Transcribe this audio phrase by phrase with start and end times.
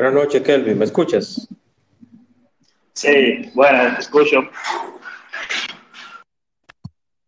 [0.00, 0.78] Buenas noches, Kelvin.
[0.78, 1.46] ¿Me escuchas?
[2.94, 4.40] Sí, bueno, te escucho.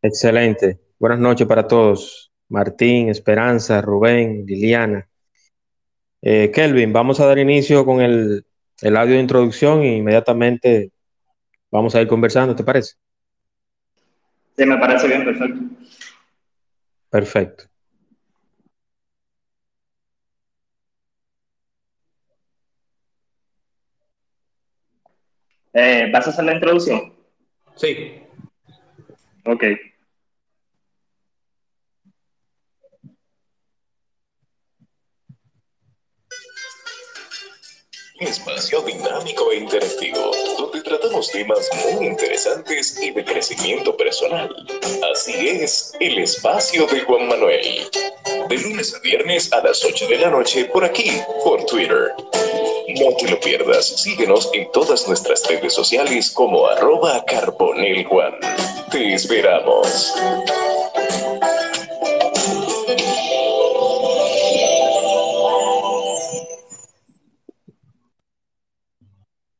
[0.00, 0.80] Excelente.
[0.98, 2.32] Buenas noches para todos.
[2.48, 5.06] Martín, Esperanza, Rubén, Liliana.
[6.22, 8.46] Eh, Kelvin, vamos a dar inicio con el,
[8.80, 10.92] el audio de introducción e inmediatamente
[11.70, 12.94] vamos a ir conversando, ¿te parece?
[14.56, 15.60] Sí, me parece bien, perfecto.
[17.10, 17.64] Perfecto.
[25.72, 27.14] Eh, ¿Vas a hacer la introducción?
[27.76, 28.22] Sí.
[29.44, 29.64] Ok.
[38.32, 44.54] espacio dinámico e interactivo, donde tratamos temas muy interesantes y de crecimiento personal.
[45.12, 47.88] Así es, el espacio de Juan Manuel.
[48.48, 51.10] De lunes a viernes a las 8 de la noche por aquí,
[51.44, 52.12] por Twitter.
[52.88, 58.34] No te lo pierdas, síguenos en todas nuestras redes sociales como arroba carboneljuan.
[58.90, 60.12] Te esperamos.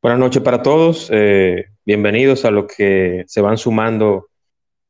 [0.01, 1.09] Buenas noches para todos.
[1.13, 4.27] Eh, bienvenidos a lo que se van sumando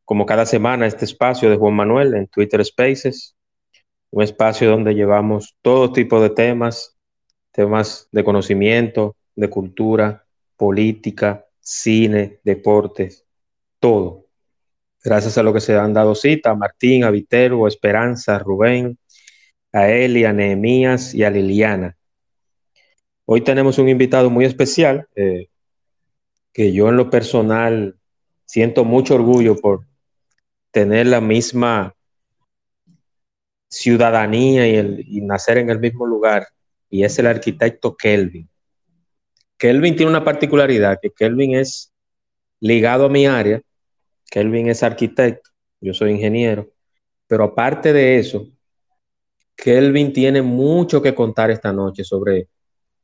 [0.05, 3.35] como cada semana este espacio de Juan Manuel en Twitter Spaces.
[4.09, 6.92] Un espacio donde llevamos todo tipo de temas,
[7.53, 10.25] temas de conocimiento, de cultura,
[10.57, 13.25] política, cine, deportes,
[13.79, 14.25] todo.
[15.01, 18.97] Gracias a lo que se han dado cita a Martín, a Viterbo, Esperanza, Rubén,
[19.71, 21.97] a Eli, a Nehemías y a Liliana
[23.25, 25.47] Hoy tenemos un invitado muy especial eh,
[26.51, 27.97] que yo en lo personal
[28.45, 29.87] siento mucho orgullo por
[30.71, 31.95] tener la misma
[33.69, 36.47] ciudadanía y, el, y nacer en el mismo lugar,
[36.93, 38.47] y es el arquitecto Kelvin.
[39.57, 41.91] Kelvin tiene una particularidad, que Kelvin es
[42.59, 43.59] ligado a mi área,
[44.29, 45.49] Kelvin es arquitecto,
[45.81, 46.69] yo soy ingeniero,
[47.25, 48.47] pero aparte de eso,
[49.55, 52.49] Kelvin tiene mucho que contar esta noche sobre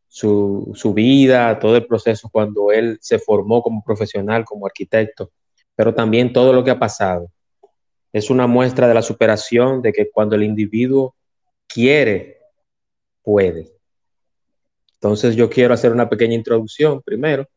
[0.08, 5.32] su, su, vida, todo el proceso cuando él se formó como profesional, como arquitecto,
[5.76, 7.32] pero también todo lo que ha pasado.
[8.14, 11.16] Es una muestra de la superación de que cuando el individuo
[11.66, 12.38] quiere,
[13.24, 13.79] puede.
[15.02, 17.48] Entonces yo quiero hacer una pequeña introducción primero,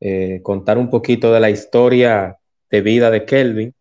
[0.00, 2.36] eh, contar un poquito de la historia
[2.70, 3.74] de vida de Kelvin,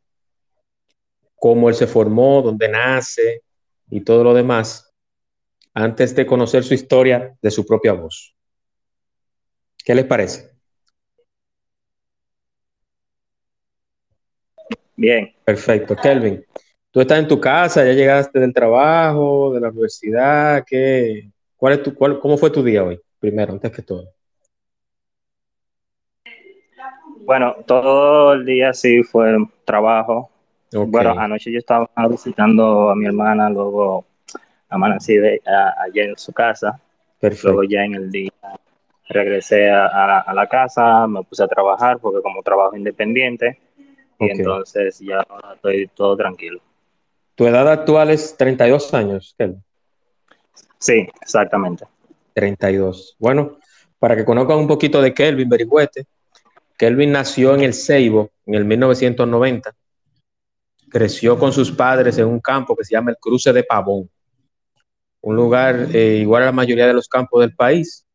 [1.35, 3.41] cómo él se formó, dónde nace
[3.89, 4.93] y todo lo demás
[5.73, 8.33] antes de conocer su historia de su propia voz.
[9.83, 10.49] ¿Qué les parece?
[14.95, 15.35] Bien.
[15.43, 15.95] Perfecto.
[15.95, 16.43] Kelvin,
[16.89, 20.63] tú estás en tu casa, ya llegaste del trabajo, de la universidad.
[20.65, 22.99] ¿qué, cuál es tu, cuál, ¿Cómo fue tu día hoy?
[23.19, 24.13] Primero, antes que todo.
[27.21, 30.29] Bueno, todo el día sí fue trabajo.
[30.69, 30.85] Okay.
[30.85, 34.05] Bueno, anoche yo estaba visitando a mi hermana, luego
[34.69, 36.79] amanecí de, a, ayer en su casa.
[37.19, 37.49] Perfecto.
[37.49, 38.31] Luego ya en el día
[39.09, 43.59] regresé a, a, a, la casa, me puse a trabajar porque como trabajo independiente
[44.19, 46.59] y entonces ya estoy todo tranquilo.
[47.35, 49.63] ¿Tu edad actual es 32 años, Kelvin?
[50.79, 51.85] Sí, exactamente.
[52.33, 53.15] 32.
[53.19, 53.57] Bueno,
[53.99, 56.05] para que conozcan un poquito de Kelvin Berigüete,
[56.77, 59.73] Kelvin nació en el Ceibo en el 1990.
[60.89, 64.09] Creció con sus padres en un campo que se llama el Cruce de Pavón
[65.21, 68.05] un lugar eh, igual a la mayoría de los campos del país,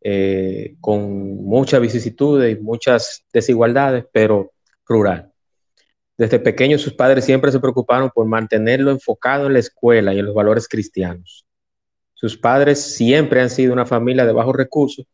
[0.00, 4.52] eh, con muchas vicisitudes y muchas desigualdades, pero
[4.86, 5.32] rural.
[6.16, 10.26] Desde pequeño sus padres siempre se preocuparon por mantenerlo enfocado en la escuela y en
[10.26, 11.45] los valores cristianos.
[12.16, 15.06] Sus padres siempre han sido una familia de bajos recursos,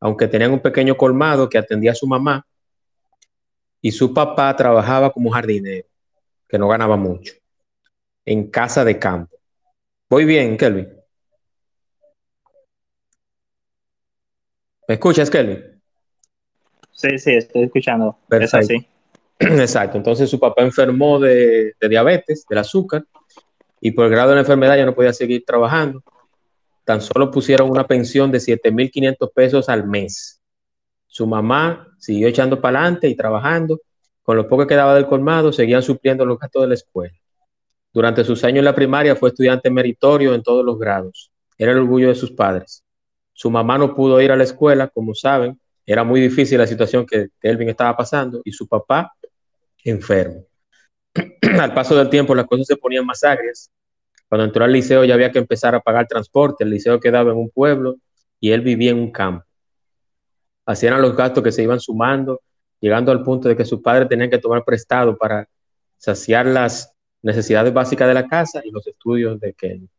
[0.00, 2.46] aunque tenían un pequeño colmado que atendía a su mamá
[3.82, 5.86] y su papá trabajaba como jardinero,
[6.48, 7.34] que no ganaba mucho,
[8.24, 9.36] en casa de campo.
[10.08, 10.88] Voy bien, Kelvin.
[14.88, 15.62] ¿Me escuchas, Kelvin?
[16.90, 18.18] Sí, sí, estoy escuchando.
[18.28, 18.58] Perfecto.
[18.58, 18.88] Es así.
[19.60, 19.98] Exacto.
[19.98, 23.04] Entonces su papá enfermó de, de, diabetes, del azúcar,
[23.78, 26.02] y por el grado de la enfermedad ya no podía seguir trabajando.
[26.86, 30.40] Tan solo pusieron una pensión de 7.500 pesos al mes.
[31.08, 33.80] Su mamá siguió echando para adelante y trabajando.
[34.22, 37.16] Con lo poco que quedaba del colmado, seguían supliendo los gastos de la escuela.
[37.92, 41.32] Durante sus años en la primaria fue estudiante meritorio en todos los grados.
[41.58, 42.84] Era el orgullo de sus padres.
[43.32, 45.60] Su mamá no pudo ir a la escuela, como saben.
[45.84, 49.12] Era muy difícil la situación que Kelvin estaba pasando y su papá
[49.82, 50.44] enfermo.
[51.60, 53.72] al paso del tiempo las cosas se ponían más agrias.
[54.28, 56.64] Cuando entró al liceo ya había que empezar a pagar transporte.
[56.64, 57.96] El liceo quedaba en un pueblo
[58.40, 59.44] y él vivía en un campo.
[60.64, 62.40] Así eran los gastos que se iban sumando,
[62.80, 65.48] llegando al punto de que sus padres tenían que tomar prestado para
[65.96, 66.92] saciar las
[67.22, 69.90] necesidades básicas de la casa y los estudios de Kelvin.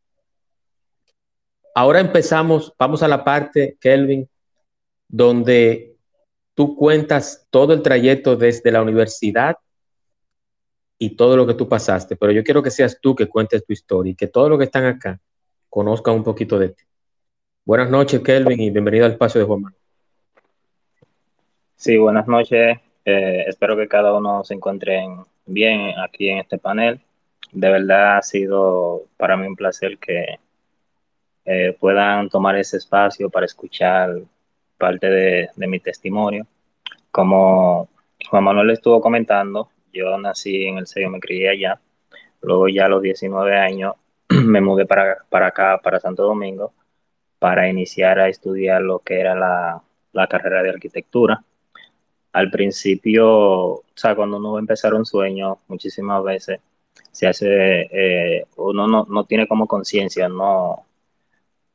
[1.73, 4.27] Ahora empezamos, vamos a la parte, Kelvin,
[5.07, 5.95] donde
[6.53, 9.55] tú cuentas todo el trayecto desde la universidad
[10.99, 13.73] y todo lo que tú pasaste, pero yo quiero que seas tú que cuentes tu
[13.73, 15.19] historia y que todos los que están acá
[15.69, 16.83] conozcan un poquito de ti.
[17.65, 19.81] Buenas noches, Kelvin, y bienvenido al espacio de Juan Manuel.
[21.75, 22.79] Sí, buenas noches.
[23.05, 25.05] Eh, espero que cada uno se encuentre
[25.45, 26.99] bien aquí en este panel.
[27.51, 30.39] De verdad ha sido para mí un placer que
[31.45, 34.15] eh, puedan tomar ese espacio para escuchar
[34.77, 36.47] parte de, de mi testimonio.
[37.11, 37.87] Como
[38.29, 41.81] Juan Manuel estuvo comentando, yo nací en el sello, me crié allá.
[42.41, 43.95] Luego ya a los 19 años
[44.29, 46.73] me mudé para, para acá, para Santo Domingo,
[47.39, 49.81] para iniciar a estudiar lo que era la,
[50.13, 51.43] la carrera de arquitectura
[52.37, 56.59] al principio, o sea, cuando uno va a empezar un sueño, muchísimas veces
[57.11, 60.85] se hace, eh, uno no, tiene como conciencia, no,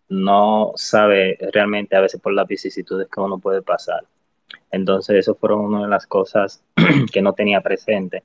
[0.08, 4.04] no sabe realmente a veces por las vicisitudes que uno puede pasar.
[4.70, 6.62] Entonces, eso fueron una de las cosas
[7.12, 8.22] que no tenía presente,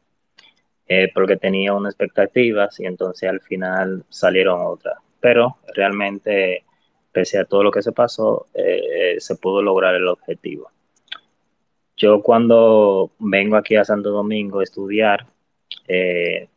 [0.88, 4.98] eh, porque tenía unas expectativas y entonces al final salieron otras.
[5.20, 6.64] Pero realmente,
[7.12, 10.72] pese a todo lo que se pasó, eh, se pudo lograr el objetivo.
[11.98, 15.26] Yo cuando vengo aquí a Santo Domingo a estudiar,
[15.88, 16.48] eh,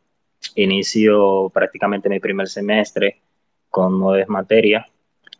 [0.55, 3.21] inicio prácticamente mi primer semestre
[3.69, 4.85] con nueve materias.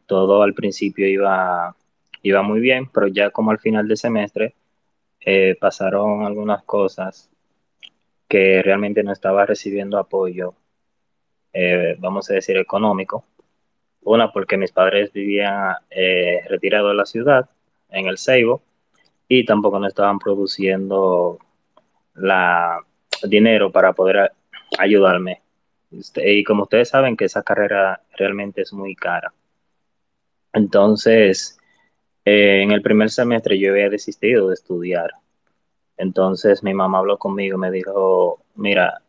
[0.08, 1.76] Todo al principio iba,
[2.22, 4.56] iba muy bien, pero ya como al final del semestre
[5.22, 7.30] eh, pasaron algunas cosas
[8.28, 10.54] que realmente no estaba recibiendo apoyo,
[11.54, 13.26] eh, vamos a decir, económico.
[14.04, 15.76] Una, porque mis padres vivían
[16.50, 17.50] retirados de la ciudad,
[17.90, 18.64] en el Ceibo,
[19.28, 21.38] y tampoco no estaban produciendo
[22.16, 22.80] la
[23.24, 24.32] dinero para poder
[24.78, 25.42] ayudarme.
[25.92, 29.34] Este, y como ustedes saben que esa carrera realmente es muy cara.
[30.54, 31.58] Entonces,
[32.26, 35.12] eh, en el primer semestre yo había desistido de estudiar.
[35.98, 39.02] Entonces mi mamá habló conmigo y me dijo, mira,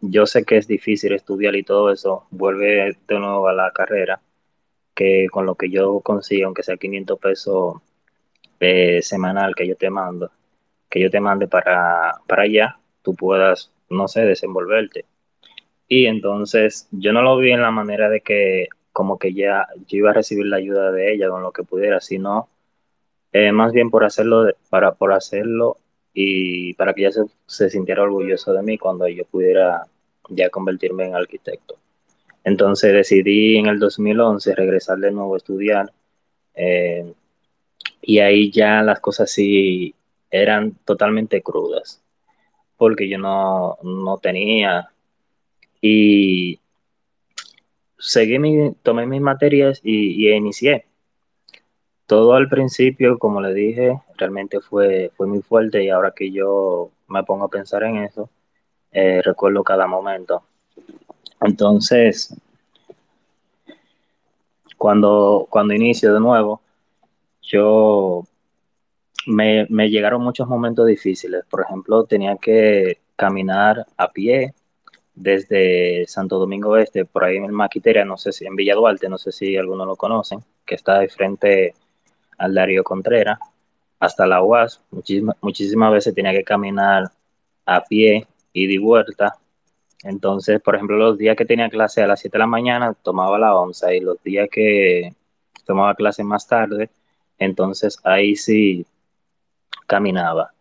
[0.00, 4.20] yo sé que es difícil estudiar y todo eso, vuelve de nuevo a la carrera,
[4.94, 7.74] que con lo que yo consigo, aunque sea 500 pesos
[9.02, 10.30] semanal que yo te mando,
[10.88, 15.06] que yo te mande para, para allá, tú puedas, no sé, desenvolverte.
[15.88, 19.98] Y entonces yo no lo vi en la manera de que como que ya yo
[19.98, 22.48] iba a recibir la ayuda de ella con lo que pudiera, sino
[23.32, 25.78] eh, más bien por hacerlo, para, por hacerlo
[26.12, 29.86] y para que ella se, sintiera orgulloso de mí cuando yo pudiera
[30.28, 31.76] ya convertirme en arquitecto.
[32.44, 35.92] Entonces decidí en el 2011 regresar de nuevo a estudiar.
[36.54, 37.12] Eh,
[38.02, 39.94] y ahí ya las cosas sí
[40.30, 42.02] eran totalmente crudas,
[42.76, 43.78] porque yo no,
[44.22, 44.90] tenía.
[45.80, 46.59] Y
[48.00, 50.86] seguí mi, tomé mis materias y, inicié.
[52.06, 56.90] Todo al principio, como le dije, realmente fue, fue muy fuerte y ahora que yo
[57.06, 58.28] me pongo a pensar en eso,
[58.90, 60.42] eh, recuerdo cada momento.
[61.40, 62.34] Entonces,
[64.76, 66.62] cuando, cuando inicio de nuevo,
[67.42, 68.24] yo
[69.26, 71.44] me, llegaron muchos momentos difíciles.
[71.50, 74.54] Por ejemplo, tenía que caminar a pie
[75.20, 79.18] desde Santo Domingo Este, por ahí en Maquiteria, no sé si en Villa Duarte, no
[79.18, 81.74] sé si algunos lo conocen, que está de frente
[82.38, 83.38] al Darío Contreras,
[83.98, 84.82] hasta la UAS.
[84.90, 87.10] Muchísimas, muchísimas veces tenía que caminar
[87.66, 89.34] a pie y de vuelta.
[90.02, 93.38] Entonces, por ejemplo, los días que tenía clase a las 7 de la mañana, tomaba
[93.38, 95.14] la onza y los días que
[95.66, 96.90] tomaba clase más tarde,
[97.38, 98.86] entonces ahí sí
[99.86, 100.52] caminaba.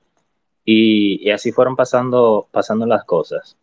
[0.66, 3.58] Y, así fueron pasando, pasando las cosas.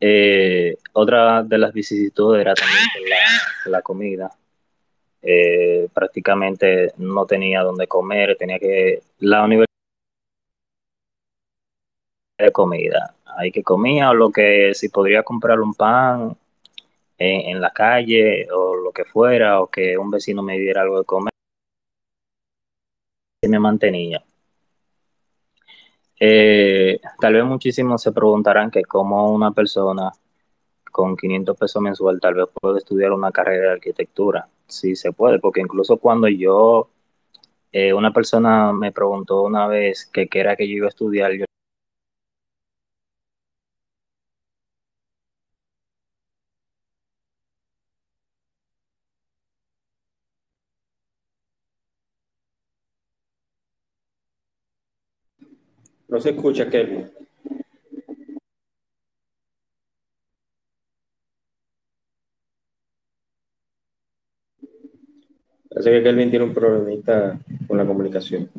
[0.00, 2.86] Eh, otra de las vicisitudes era también
[3.66, 4.30] la, comida.
[5.22, 9.02] Eh, prácticamente no tenía dónde comer, tenía que...
[9.18, 9.66] La universidad
[12.38, 13.14] de comida.
[13.36, 16.36] Hay que comía o lo que si podría comprar un pan
[17.18, 21.04] en, la calle o lo que fuera, o que un vecino me diera algo de
[21.04, 21.30] comer
[23.48, 24.22] me mantenía.
[26.22, 30.12] Eh, tal vez muchísimos se preguntarán que cómo una persona
[30.92, 34.48] con 500 pesos mensual tal vez puede estudiar una carrera de arquitectura.
[34.66, 36.90] Sí se puede, porque incluso cuando yo,
[37.72, 41.32] eh, una persona me preguntó una vez que qué era que yo iba a estudiar,
[41.32, 41.46] yo
[56.10, 57.08] No se escucha, Kelvin.
[65.68, 67.38] Parece que Kelvin tiene un problemita
[67.68, 68.50] con la comunicación.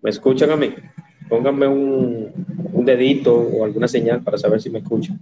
[0.00, 0.72] ¿Me escuchan a mí?
[1.28, 2.32] Pónganme un,
[2.72, 5.18] un dedito o alguna señal para saber si me escuchan.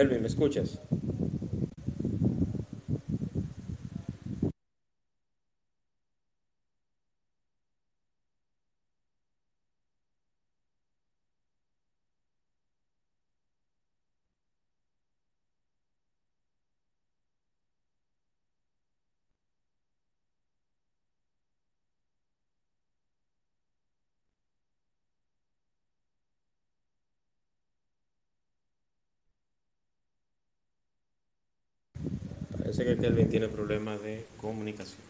[0.00, 0.80] Kelvin, ¿me escuchas?
[32.70, 35.02] Parece que Kelvin tiene problemas de comunicación.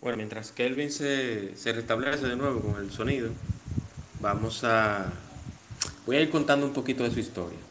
[0.00, 3.28] Bueno, mientras Kelvin se, se restablece de nuevo con el sonido,
[4.22, 5.12] vamos a...
[6.06, 7.67] Voy a ir contando un poquito de su historia.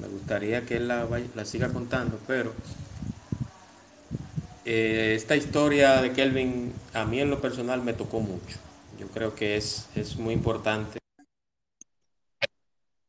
[0.00, 2.52] Me gustaría que él la, la siga contando, pero
[4.64, 8.58] eh, esta historia de Kelvin a mí en lo personal me tocó mucho.
[8.98, 10.98] Yo creo que es, es muy importante.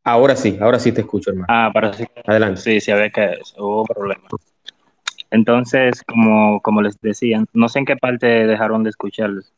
[0.04, 1.46] Ahora sí, ahora sí te escucho, hermano.
[1.50, 2.06] Ah, para sí.
[2.25, 2.60] Adelante.
[2.60, 4.32] Sí, sí, había que hubo problemas.
[5.32, 9.54] Entonces, como, como les decía, no sé en qué parte dejaron de escucharles.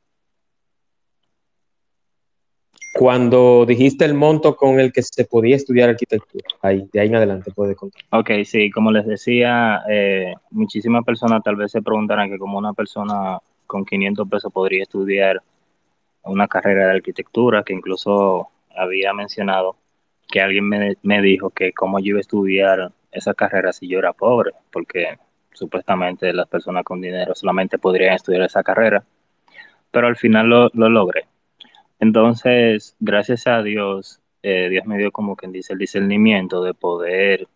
[2.98, 7.16] Cuando dijiste el monto con el que se podía estudiar arquitectura, ahí, de ahí en
[7.16, 8.02] adelante puede contar.
[8.12, 12.72] Ok, sí, como les decía, eh, muchísimas personas tal vez se preguntarán que como una
[12.72, 13.38] persona
[13.68, 15.42] con 500 pesos podría estudiar
[16.24, 19.76] una carrera de arquitectura, que incluso había mencionado
[20.30, 24.00] que alguien me, me dijo que cómo yo iba a estudiar esa carrera si yo
[24.00, 25.18] era pobre, porque
[25.52, 29.04] supuestamente las personas con dinero solamente podrían estudiar esa carrera,
[29.92, 31.26] pero al final lo, lo logré.
[32.00, 37.48] Entonces, gracias a Dios, eh, Dios me dio como quien dice el discernimiento de poder,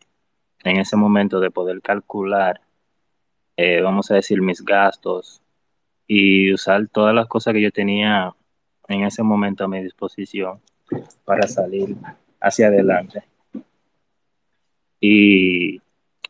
[0.64, 2.62] en ese momento, de poder calcular,
[3.58, 5.42] eh, vamos a decir, mis gastos
[6.08, 8.34] y usar todas las cosas que yo tenía
[8.88, 10.60] en ese momento a mi disposición
[11.24, 11.96] para salir
[12.42, 13.24] hacia adelante.
[15.00, 15.82] Y,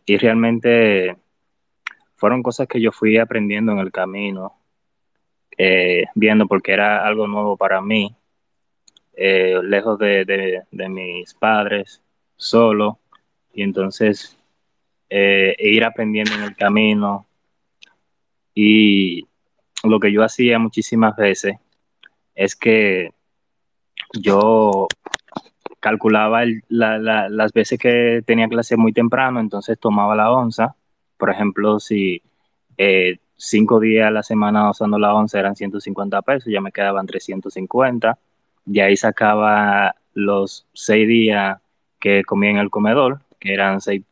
[0.05, 1.15] y realmente
[2.15, 4.58] fueron cosas que yo fui aprendiendo en el camino
[5.61, 8.15] eh, viendo porque era algo nuevo para mí,
[9.13, 12.01] eh, lejos de, mis padres,
[12.37, 12.99] solo,
[13.53, 14.37] y entonces
[15.09, 17.27] eh, ir aprendiendo en el camino.
[18.55, 19.27] Y
[19.83, 21.57] lo que yo hacía muchísimas veces
[22.35, 23.11] es que
[24.13, 24.87] yo
[25.81, 30.77] calculaba las veces que tenía clase muy temprano, entonces tomaba la onza.
[31.17, 32.21] Por ejemplo, si
[33.39, 38.17] cinco días a la semana usando la once eran 150 pesos, ya me quedaban 350.
[38.67, 41.57] Y ahí sacaba los seis días
[41.99, 44.03] que comía en el comedor, que eran 6,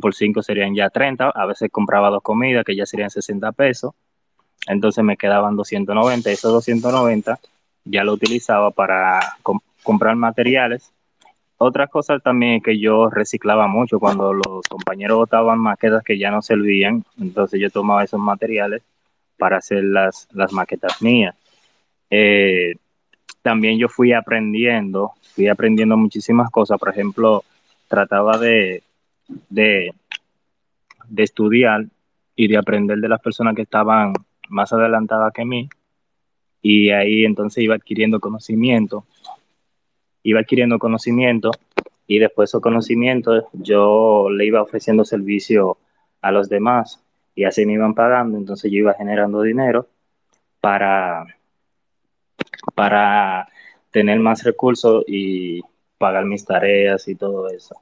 [0.00, 1.28] por 5 serían ya 30.
[1.28, 3.92] A veces compraba dos comidas, que ya serían 60 pesos.
[4.66, 6.30] Entonces me quedaban 290.
[6.30, 7.38] Esos 290
[7.84, 9.20] ya lo utilizaba para
[9.82, 10.93] comprar materiales
[11.64, 16.42] otra cosa también que yo reciclaba mucho cuando los compañeros botaban maquetas que ya no
[16.42, 18.82] servían, entonces yo tomaba esos materiales
[19.38, 21.34] para hacer las, las maquetas mías.
[22.10, 22.74] Eh,
[23.42, 27.44] también yo fui aprendiendo, fui aprendiendo muchísimas cosas, por ejemplo,
[27.88, 28.82] trataba de,
[29.48, 29.92] de,
[31.08, 31.84] de estudiar
[32.36, 34.12] y de aprender de las personas que estaban
[34.48, 35.68] más adelantadas que mí,
[36.62, 39.04] y ahí entonces iba adquiriendo conocimiento
[40.24, 41.52] iba adquiriendo conocimiento
[42.06, 45.78] y después de esos conocimientos yo le iba ofreciendo servicio
[46.20, 47.00] a los demás
[47.36, 49.86] y así me iban pagando, entonces yo iba generando dinero
[50.60, 51.26] para,
[52.74, 53.48] para
[53.90, 55.60] tener más recursos y
[55.98, 57.76] pagar mis tareas y todo eso.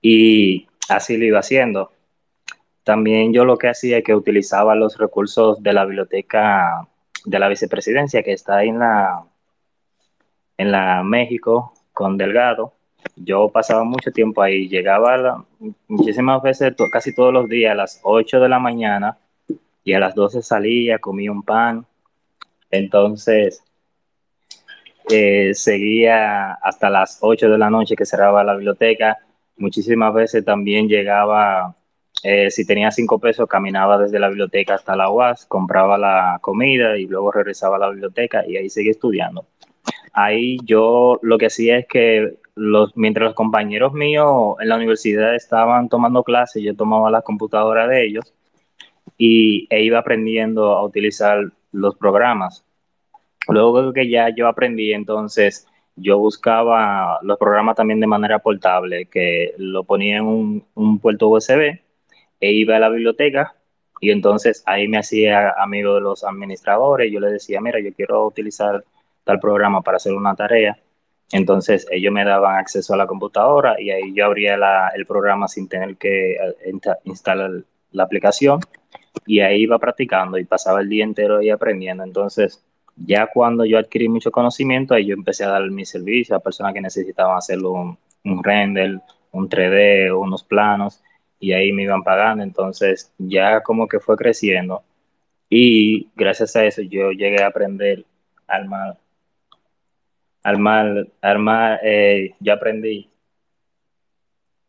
[0.00, 1.90] Y así lo iba haciendo.
[2.88, 6.88] También yo lo que hacía es que utilizaba los recursos de la biblioteca
[7.26, 9.24] de la vicepresidencia que está ahí en la,
[10.56, 12.72] en la México con Delgado.
[13.14, 15.44] Yo pasaba mucho tiempo ahí, llegaba
[15.86, 19.18] muchísimas veces, casi todos los días, a las 8 de la mañana
[19.84, 21.84] y a las 12 salía, comía un pan.
[22.70, 23.62] Entonces,
[25.10, 29.18] eh, seguía hasta las 8 de la noche que cerraba la biblioteca.
[29.58, 31.76] Muchísimas veces también llegaba,
[32.22, 36.98] eh, si tenía cinco pesos, caminaba desde la biblioteca hasta la UAS, compraba la comida
[36.98, 39.46] y luego regresaba a la biblioteca y ahí seguía estudiando.
[40.12, 45.34] Ahí yo lo que hacía es que los, mientras los compañeros míos en la universidad
[45.34, 48.34] estaban tomando clases, yo tomaba la computadora de ellos
[49.16, 52.64] y e iba aprendiendo a utilizar los programas.
[53.48, 59.54] Luego que ya yo aprendí, entonces yo buscaba los programas también de manera portable, que
[59.56, 61.78] lo ponía en un, un puerto USB
[62.40, 63.54] e iba a la biblioteca
[64.00, 67.12] y entonces ahí me hacía amigo de los administradores.
[67.12, 68.84] Yo les decía, mira, yo quiero utilizar
[69.24, 70.78] tal programa para hacer una tarea.
[71.32, 74.56] Entonces ellos me daban acceso a la computadora y ahí yo abría
[74.94, 76.72] el programa sin tener que eh,
[77.04, 77.50] instalar
[77.90, 78.60] la aplicación
[79.26, 82.04] y ahí iba practicando y pasaba el día entero ahí aprendiendo.
[82.04, 82.64] Entonces
[82.96, 86.72] ya cuando yo adquirí mucho conocimiento, ahí yo empecé a dar mi servicio a personas
[86.72, 89.00] que necesitaban hacer un, un render,
[89.32, 91.02] un 3D, unos planos
[91.40, 92.42] y ahí me iban pagando.
[92.42, 94.82] Entonces ya como que fue creciendo
[95.50, 98.04] y gracias a eso yo llegué a aprender
[98.46, 98.68] al
[100.42, 103.10] armar, armar, eh, yo aprendí,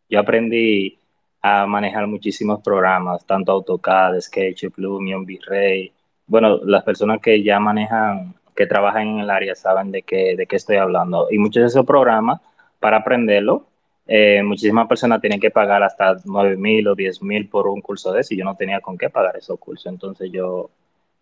[0.09, 0.97] yo aprendí
[1.41, 5.93] a manejar muchísimos programas, tanto AutoCAD, SketchUp, Lumion, V-Ray.
[6.27, 10.47] Bueno, las personas que ya manejan, que trabajan en el área saben de qué, de
[10.47, 11.27] qué estoy hablando.
[11.31, 12.41] Y muchos de esos programas,
[12.79, 13.67] para aprenderlo,
[14.11, 18.11] eh, muchísimas personas tienen que pagar hasta 9 mil o 10 mil por un curso
[18.11, 19.85] de eso y yo no tenía con qué pagar esos cursos.
[19.85, 20.71] Entonces yo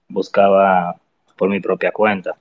[0.08, 0.96] buscaba
[1.36, 2.38] por mi propia cuenta.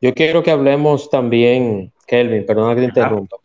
[0.00, 3.36] Yo quiero que hablemos también, Kelvin, perdona que te interrumpa.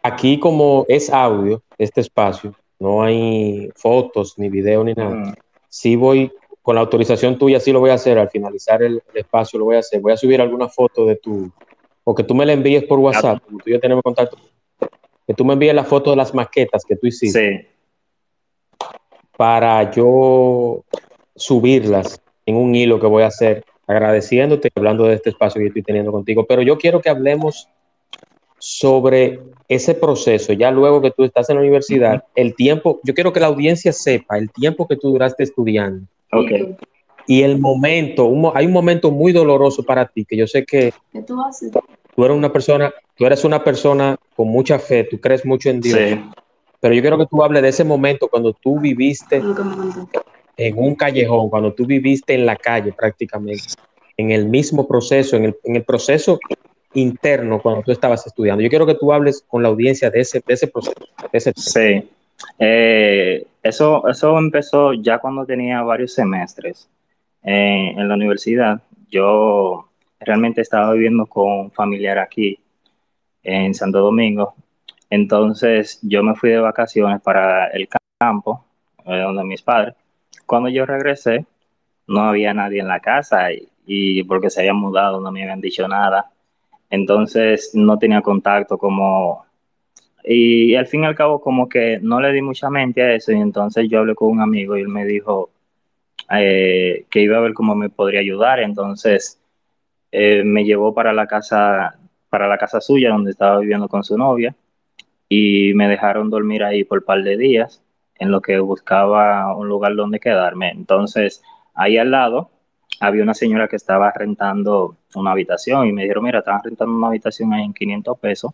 [0.00, 5.34] Aquí como es audio, este espacio, no hay fotos, ni video, ni nada.
[5.68, 6.30] Si voy,
[6.62, 8.16] con la autorización tuya, sí lo voy a hacer.
[8.16, 10.00] Al finalizar el, espacio lo voy a hacer.
[10.00, 11.50] Voy a subir alguna foto de tu,
[12.08, 14.38] o que tú me la envíes por WhatsApp, como tú y yo tenemos contacto.
[15.26, 17.66] Que tú me envíes la foto de las maquetas que tú hiciste.
[18.80, 18.86] Sí.
[19.36, 20.84] Para yo
[21.34, 25.82] subirlas en un hilo que voy a hacer agradeciéndote, hablando de este espacio que estoy
[25.82, 27.68] teniendo contigo, pero yo quiero que hablemos
[28.58, 33.32] sobre ese proceso, ya luego que tú estás en la universidad, el tiempo, yo quiero
[33.32, 36.06] que la audiencia sepa el tiempo que tú duraste estudiando.
[36.30, 36.76] Okay.
[37.26, 41.22] Y el momento, hay un momento muy doloroso para ti, que yo sé que ¿Qué
[41.22, 41.72] tú haces?
[42.14, 45.80] Tú eres una persona, tú eres una persona con mucha fe, tú crees mucho en
[45.80, 45.98] Dios.
[45.98, 46.20] Sí.
[46.80, 49.42] Pero yo quiero que tú hables de ese momento cuando tú viviste
[50.56, 53.64] en un callejón, cuando tú viviste en la calle prácticamente,
[54.16, 56.38] en el mismo proceso, en el, en el proceso
[56.94, 58.62] interno cuando tú estabas estudiando.
[58.62, 60.94] Yo quiero que tú hables con la audiencia de ese, de ese proceso.
[61.56, 62.08] sí,
[62.58, 66.88] eh, eso, eso empezó ya cuando tenía varios semestres
[67.46, 68.82] en la universidad.
[69.08, 69.88] Yo
[70.20, 72.58] realmente estaba viviendo con un familiar aquí
[73.42, 74.54] en Santo Domingo.
[75.08, 78.64] Entonces yo me fui de vacaciones para el campo,
[79.04, 79.94] eh, donde mis padres.
[80.46, 81.46] Cuando yo regresé,
[82.08, 83.48] no había nadie en la casa
[83.86, 86.30] y, porque se habían mudado, no me habían dicho nada.
[86.90, 89.44] Entonces no tenía contacto como...
[90.24, 93.30] Y, al fin y al cabo como que no le di mucha mente a eso
[93.30, 95.50] y entonces yo hablé con un amigo y él me dijo
[96.30, 98.60] eh, que iba a ver cómo me podría ayudar.
[98.60, 99.40] Entonces
[100.12, 101.98] eh, me llevó para la casa
[102.30, 104.54] para la casa suya donde estaba viviendo con su novia
[105.28, 107.82] y me dejaron dormir ahí por un par de días
[108.18, 110.70] en lo que buscaba un lugar donde quedarme.
[110.70, 111.42] Entonces,
[111.74, 112.50] ahí al lado
[113.00, 117.08] había una señora que estaba rentando una habitación y me dijeron, mira, estaban rentando una
[117.08, 118.52] habitación ahí en 500 pesos.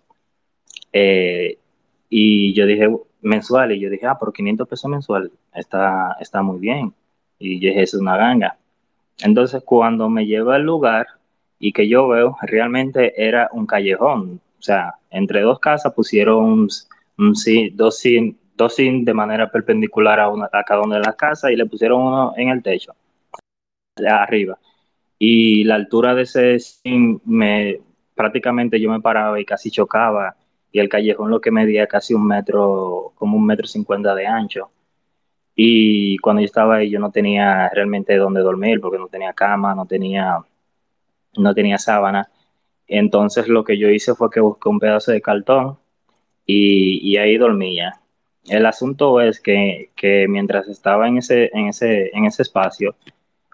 [0.93, 1.59] Eh,
[2.09, 2.89] y yo dije,
[3.23, 6.93] mensual, y yo dije, ah, por 500 pesos mensual, está, está muy bien.
[7.43, 8.57] Y yo dije, es una ganga.
[9.21, 11.07] Entonces, cuando me lleva al lugar
[11.59, 14.41] y que yo veo, realmente era un callejón.
[14.59, 16.69] O sea, entre dos casas pusieron un,
[17.75, 18.03] dos,
[18.57, 22.33] dos de manera perpendicular a, una, cada una de las casas y le pusieron uno
[22.37, 22.95] en el techo,
[24.09, 24.59] arriba.
[25.19, 27.81] Y la altura de ese zinc, me,
[28.15, 30.37] prácticamente yo me paraba y casi chocaba.
[30.71, 34.71] Y el callejón lo que medía casi un metro, como un metro cincuenta de ancho.
[35.55, 39.75] Y cuando yo estaba ahí yo no tenía realmente dónde dormir porque no tenía cama,
[39.75, 40.39] no tenía,
[41.37, 42.29] no tenía sábana.
[42.87, 45.79] Entonces lo que yo hice fue que busqué un pedazo de cartón
[46.47, 48.01] y, ahí dormía.
[48.45, 49.91] El asunto es que,
[50.29, 52.97] mientras estaba en ese, en, ese, en ese espacio,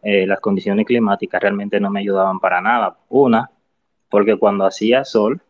[0.03, 2.99] eh, las condiciones climáticas realmente no me ayudaban para nada.
[3.09, 3.51] Una,
[4.09, 5.43] porque cuando hacía sol,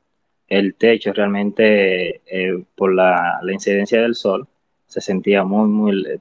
[0.49, 4.49] el techo realmente, eh, por la, incidencia del sol,
[4.87, 6.21] se sentía muy, muy,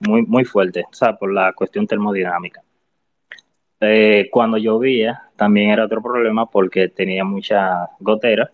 [0.00, 2.62] muy, muy fuerte, o sea, por la cuestión termodinámica.
[3.80, 8.50] Eh, cuando llovía, también era otro problema porque tenía mucha gotera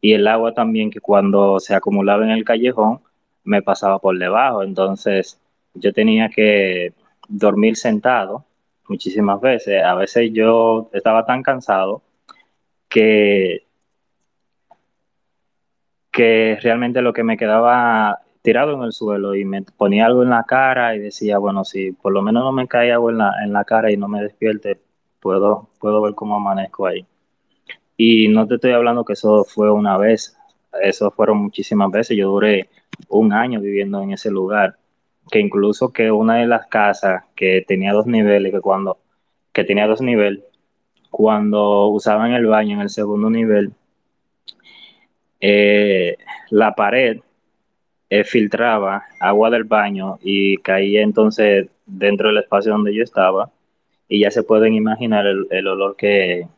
[0.00, 3.00] y el agua también que cuando se acumulaba en el callejón
[3.44, 4.62] me pasaba por debajo.
[4.62, 5.40] Entonces
[5.74, 6.92] yo tenía que
[7.28, 8.44] dormir sentado
[8.88, 9.82] muchísimas veces.
[9.84, 12.02] A veces yo estaba tan cansado
[12.88, 13.64] que,
[16.10, 20.30] que realmente lo que me quedaba tirado en el suelo y me ponía algo en
[20.30, 23.32] la cara y decía, bueno, si por lo menos no me cae algo en la,
[23.44, 24.80] en la cara y no me despierte,
[25.20, 27.06] puedo, puedo ver cómo amanezco ahí.
[27.96, 30.36] Y no te estoy hablando que eso fue una vez,
[30.82, 32.16] eso fueron muchísimas veces.
[32.16, 32.68] Yo duré
[33.08, 34.76] un año viviendo en ese lugar,
[35.30, 38.98] que incluso que una de las casas que tenía dos niveles, que cuando,
[39.52, 40.44] que tenía dos niveles,
[41.10, 43.72] cuando usaban el baño en el segundo nivel,
[45.40, 46.16] eh,
[46.50, 47.20] la pared
[48.10, 53.50] eh, filtraba agua del baño y caía entonces dentro del espacio donde yo estaba
[54.08, 56.48] y ya se pueden imaginar el, olor que,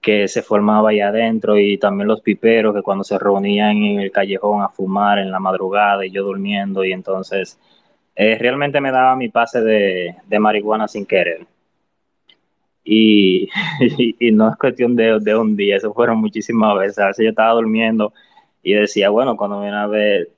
[0.00, 4.10] que se formaba allá adentro y también los piperos que cuando se reunían en el
[4.10, 7.58] callejón a fumar en la madrugada y yo durmiendo y entonces
[8.16, 11.46] eh, realmente me daba mi pase de, de marihuana sin querer.
[12.84, 13.48] Y,
[14.18, 16.98] y, no es cuestión de, de, un día, eso fueron muchísimas veces.
[16.98, 18.12] A veces yo estaba durmiendo
[18.62, 20.30] y decía, bueno, cuando viene a ver,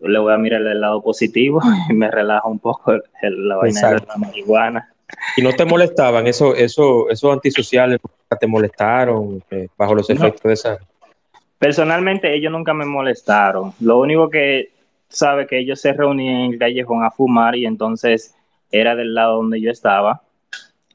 [0.00, 4.06] le voy a mirar el lado positivo y me relaja un poco la vaina de
[4.06, 4.90] la marihuana.
[5.36, 8.00] ¿Y no te molestaban eso, eso, esos antisociales?
[8.40, 10.78] ¿Te molestaron eh, bajo los efectos de esa?
[11.58, 13.72] Personalmente ellos nunca me molestaron.
[13.80, 14.72] Lo único que
[15.08, 18.34] sabe que ellos se reunían en el callejón a fumar y entonces
[18.72, 20.22] era del lado donde yo estaba.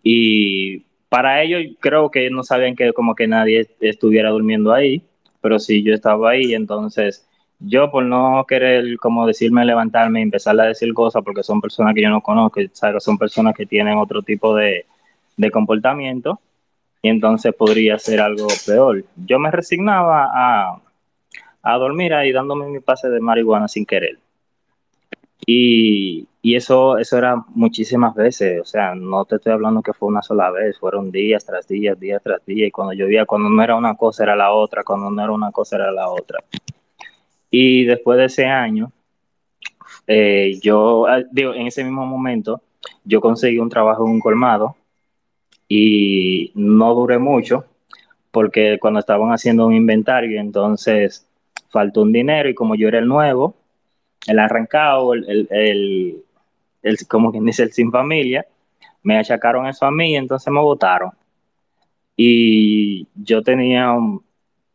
[0.03, 5.01] Y para ellos creo que no sabían que como que nadie estuviera durmiendo ahí,
[5.41, 7.27] pero sí yo estaba ahí, entonces
[7.59, 11.93] yo por no querer, como decirme, levantarme y empezar a decir cosas, porque son personas
[11.93, 13.03] que yo no conozco, ¿sabes?
[13.03, 14.85] son personas que tienen otro tipo de,
[15.35, 16.39] de comportamiento,
[17.01, 19.03] y entonces podría ser algo peor.
[19.15, 20.81] Yo me resignaba a,
[21.61, 24.19] a dormir ahí dándome mi pase de marihuana sin querer.
[25.45, 30.09] Y, y, eso, eso era muchísimas veces, o sea, no te estoy hablando que fue
[30.09, 33.63] una sola vez, fueron días tras días, días tras días, y cuando llovía, cuando no
[33.63, 36.43] era una cosa era la otra, cuando no era una cosa era la otra.
[37.51, 38.91] Y después de ese año,
[40.07, 42.61] eh, yo, ah, digo, en ese mismo momento,
[43.03, 44.75] yo conseguí un trabajo en un colmado
[45.67, 47.65] y no duré mucho
[48.31, 51.27] porque cuando estaban haciendo un inventario, entonces
[51.69, 53.55] faltó un dinero y como yo era el nuevo,
[54.27, 56.23] el arrancado, el, el, el,
[57.07, 58.45] como quien dice, el sin familia,
[59.03, 61.11] me achacaron eso a mí y entonces me votaron.
[62.15, 64.23] Y yo tenía un,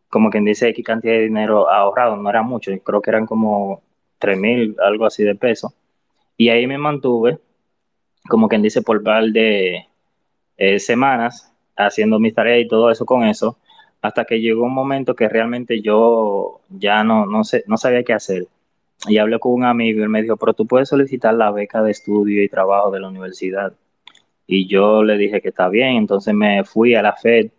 [0.09, 3.83] como quien dice, X cantidad de dinero ahorrado, no era mucho, creo que eran como
[4.19, 5.75] 3 mil, algo así de peso.
[6.37, 7.38] Y ahí me mantuve,
[8.29, 9.87] como quien dice, por par de
[10.57, 13.59] eh, semanas haciendo mis tareas y todo eso con eso,
[14.01, 18.12] hasta que llegó un momento que realmente yo ya no, no, sé, no sabía qué
[18.12, 18.47] hacer.
[19.07, 21.83] Y hablé con un amigo y él me dijo, pero tú puedes solicitar la beca
[21.83, 23.73] de estudio y trabajo de la universidad.
[24.47, 27.51] Y yo le dije que está bien, entonces me fui a la FED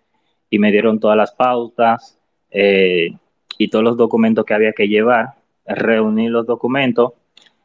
[0.49, 2.17] y me dieron todas las pautas,
[2.51, 3.09] eh,
[3.57, 7.13] y todos los documentos que había que llevar, reunir los documentos.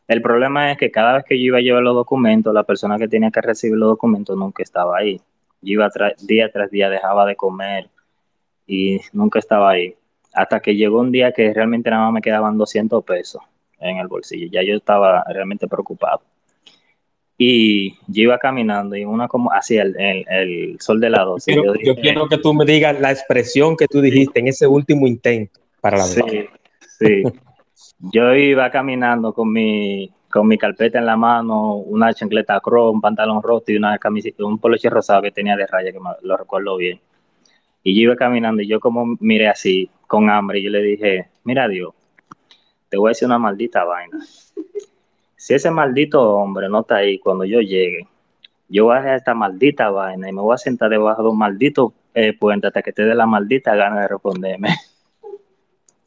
[0.08, 2.98] El problema es que cada vez que yo iba a llevar los documentos, la persona
[2.98, 5.20] que tenía que recibir los documentos nunca estaba ahí.
[5.62, 5.90] Yo iba
[6.26, 7.88] día tras día, dejaba de comer
[8.66, 9.94] y nunca estaba ahí.
[10.32, 13.42] Hasta que llegó un día que realmente nada más me quedaban 200 pesos
[13.80, 14.48] en el bolsillo.
[14.50, 16.22] Ya yo estaba realmente preocupado.
[17.36, 19.96] Y yo iba caminando y una como hacia el,
[20.28, 21.54] el, sol de la 12.
[21.82, 25.58] Yo, quiero que tú me digas la expresión que tú dijiste en ese último intento
[25.80, 26.20] para la Sí,
[26.98, 27.22] sí.
[28.12, 33.00] yo iba caminando con mi, con mi carpeta en la mano, una chancleta cross, un
[33.00, 36.76] pantalón roto y una camiseta, un poloche rosado que tenía de raya, que lo recuerdo
[36.76, 37.00] bien.
[37.82, 41.28] Y yo iba caminando y yo como miré así, con hambre, y yo le dije,
[41.44, 41.94] mira Dios,
[42.90, 44.18] te voy a decir una maldita vaina
[45.40, 48.06] si ese maldito hombre no está ahí cuando yo llegue,
[48.68, 51.38] yo voy a hacer esta maldita vaina y me voy a sentar debajo de un
[51.38, 54.68] maldito eh, puente hasta que te dé la maldita gana de responderme.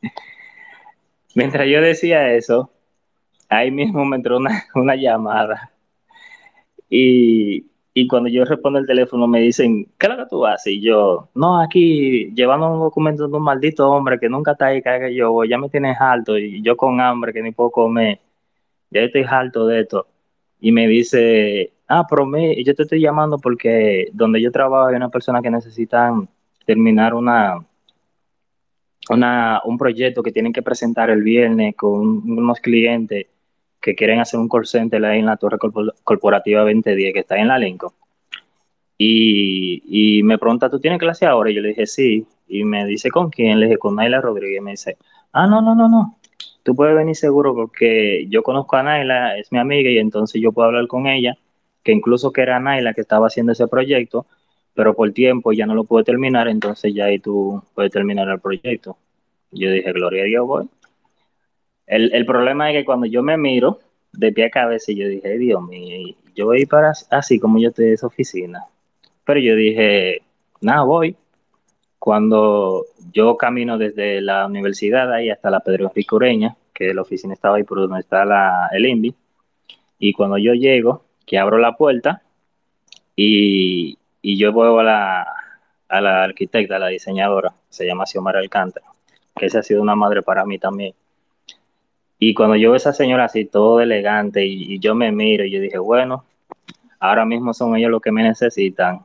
[1.35, 2.69] Mientras yo decía eso,
[3.49, 5.71] ahí mismo me entró una, una llamada.
[6.87, 10.73] Y, y, cuando yo respondo el teléfono me dicen, ¿qué es lo que tú haces?
[10.73, 14.81] Y yo, no, aquí llevando un documento de un maldito hombre que nunca está ahí,
[14.81, 18.19] que yo, ya me tienes alto y yo con hambre que ni puedo comer
[18.93, 20.07] ya estoy harto de esto.
[20.61, 24.95] y me dice, ah, pero me, yo te estoy llamando porque donde yo trabajo hay
[24.95, 26.29] una persona que necesitan
[26.65, 27.65] terminar una,
[29.09, 33.27] una, un proyecto que tienen que presentar el viernes con unos clientes
[33.83, 35.57] que quieren hacer un call center ahí en la Torre
[36.03, 37.91] Corporativa 2010 que está en la Lincoln.
[38.97, 39.83] Y,
[40.19, 41.51] y, me pregunta, ¿tú tienes clase ahora?
[41.51, 42.25] Y yo le dije, sí.
[42.47, 43.59] Y me dice, ¿con quién?
[43.59, 44.59] Le dije, con Naila Rodríguez.
[44.59, 44.97] Y me dice,
[45.33, 46.17] ah, no, no, no, no.
[46.63, 50.53] Tú puedes venir seguro porque yo conozco a Naila, es mi amiga y entonces yo
[50.53, 51.37] puedo hablar con ella,
[51.83, 54.27] que incluso que era Naila que estaba haciendo ese proyecto,
[54.73, 58.39] pero por tiempo ya no lo pude terminar, entonces ya ahí tú puedes terminar el
[58.39, 58.97] proyecto.
[59.51, 60.69] Yo dije, gloria a Dios, voy.
[61.87, 63.79] El, el problema es que cuando yo me miro
[64.13, 67.85] de pie a cabeza, yo dije, Dios mío, yo voy para así como yo estoy
[67.85, 68.65] en esa oficina.
[69.25, 70.21] Pero yo dije,
[70.61, 71.15] nada, voy.
[71.99, 77.33] Cuando yo camino desde la universidad ahí hasta la Pedro Enrique Ureña, que la oficina
[77.33, 79.15] estaba ahí por donde está la, el INVI,
[79.99, 82.21] y cuando yo llego, que abro la puerta
[83.15, 85.27] y, y yo voy a la,
[85.87, 88.85] a la arquitecta, a la diseñadora, se llama Xiomara Alcántara,
[89.35, 90.93] que esa ha sido una madre para mí también.
[92.29, 95.45] Y cuando yo veo a esa señora así, todo elegante, y, y yo me miro,
[95.45, 96.25] y yo dije, bueno,
[96.99, 99.01] ahora mismo son ellos los que me necesitan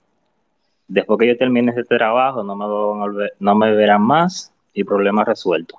[0.89, 5.79] Después que yo termine este trabajo, no me, no me verán más y problema resuelto.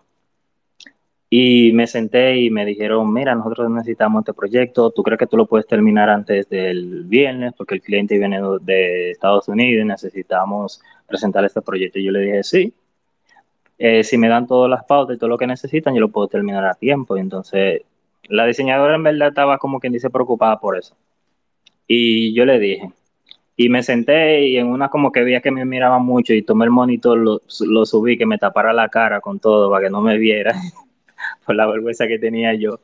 [1.32, 5.38] Y me senté y me dijeron, mira, nosotros necesitamos este proyecto, ¿tú crees que tú
[5.38, 7.54] lo puedes terminar antes del viernes?
[7.58, 11.98] Porque el cliente viene de Estados Unidos y necesitamos presentar este proyecto.
[11.98, 12.74] Y yo le dije, sí,
[13.80, 16.28] eh, si me dan todas las pautas y todo lo que necesitan, yo lo puedo
[16.28, 17.18] terminar a tiempo.
[17.18, 17.82] Y entonces,
[18.28, 20.96] la diseñadora en verdad estaba como quien dice preocupada por eso.
[21.88, 22.92] Y yo le dije,
[23.56, 26.66] y me senté y en una como que veía que me miraba mucho y tomé
[26.66, 30.02] el monitor, lo, lo subí, que me tapara la cara con todo para que no
[30.02, 30.54] me viera
[31.46, 32.80] por la vergüenza que tenía yo.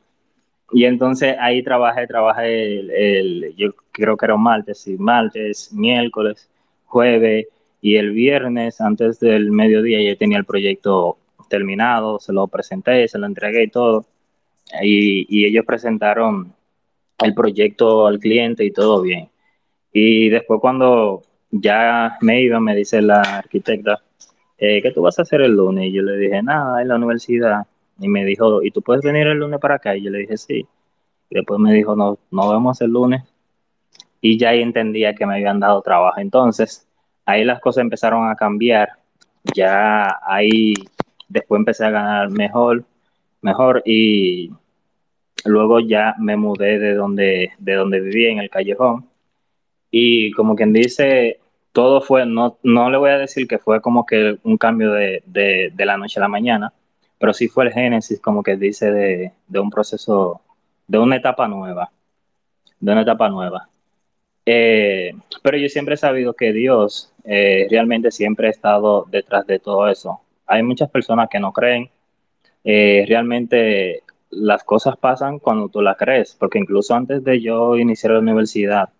[0.72, 2.80] Y entonces ahí trabajé, trabajé
[3.20, 6.50] el, yo creo que era un martes, sí, martes, miércoles,
[6.86, 7.46] jueves
[7.80, 13.18] y el viernes antes del mediodía ya tenía el proyecto terminado, se lo presenté, se
[13.18, 14.06] lo entregué y todo.
[14.82, 16.52] Y, ellos presentaron
[17.18, 19.28] el proyecto al cliente y todo bien.
[19.92, 24.02] Y después cuando ya me iba, me dice la arquitecta,
[24.58, 25.86] eh, ¿qué tú vas a hacer el lunes?
[25.86, 27.66] Y yo le dije, nada, en la universidad.
[27.98, 29.96] Y me dijo, ¿y tú puedes venir el lunes para acá?
[29.96, 30.66] Y yo le dije, sí.
[31.30, 33.22] Y después me dijo, no, no vemos el lunes.
[34.20, 36.18] Y ya entendía que me habían dado trabajo.
[36.20, 36.85] Entonces,
[37.26, 38.90] ahí las cosas empezaron a cambiar.
[39.54, 40.74] Ya ahí
[41.28, 42.84] después empecé a ganar mejor,
[43.42, 44.50] mejor y
[45.44, 49.08] luego ya me mudé de donde, de donde vivía en el callejón
[49.90, 51.40] y como quien dice,
[51.72, 55.22] todo fue, no, no le voy a decir que fue como que un cambio de,
[55.26, 56.72] de, la noche a la mañana,
[57.18, 60.42] pero sí fue el génesis, como que dice, de, de un proceso,
[60.86, 61.90] de una etapa nueva,
[62.80, 63.68] de una etapa nueva.
[64.48, 69.58] Eh, pero yo siempre he sabido que Dios eh, realmente siempre ha estado detrás de
[69.58, 70.20] todo eso.
[70.46, 71.90] Hay muchas personas que no creen.
[72.64, 78.12] Eh, realmente las cosas pasan cuando tú las crees, porque incluso antes de yo iniciar
[78.12, 78.90] la universidad,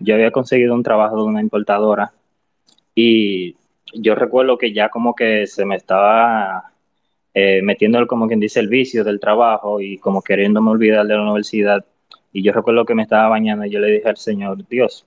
[0.00, 2.12] yo había conseguido un trabajo de una importadora
[2.94, 3.56] y
[3.94, 6.72] yo recuerdo que ya como que se me estaba
[7.62, 11.84] metiendo como quien dice el vicio del trabajo y como queriéndome olvidar de la universidad.
[12.32, 15.06] Y yo recuerdo que me estaba bañando y yo le dije al Señor, Dios,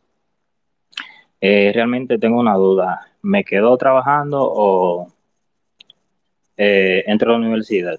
[1.40, 5.08] eh, realmente tengo una duda, ¿me quedo trabajando o
[6.58, 7.98] eh, entro a la universidad?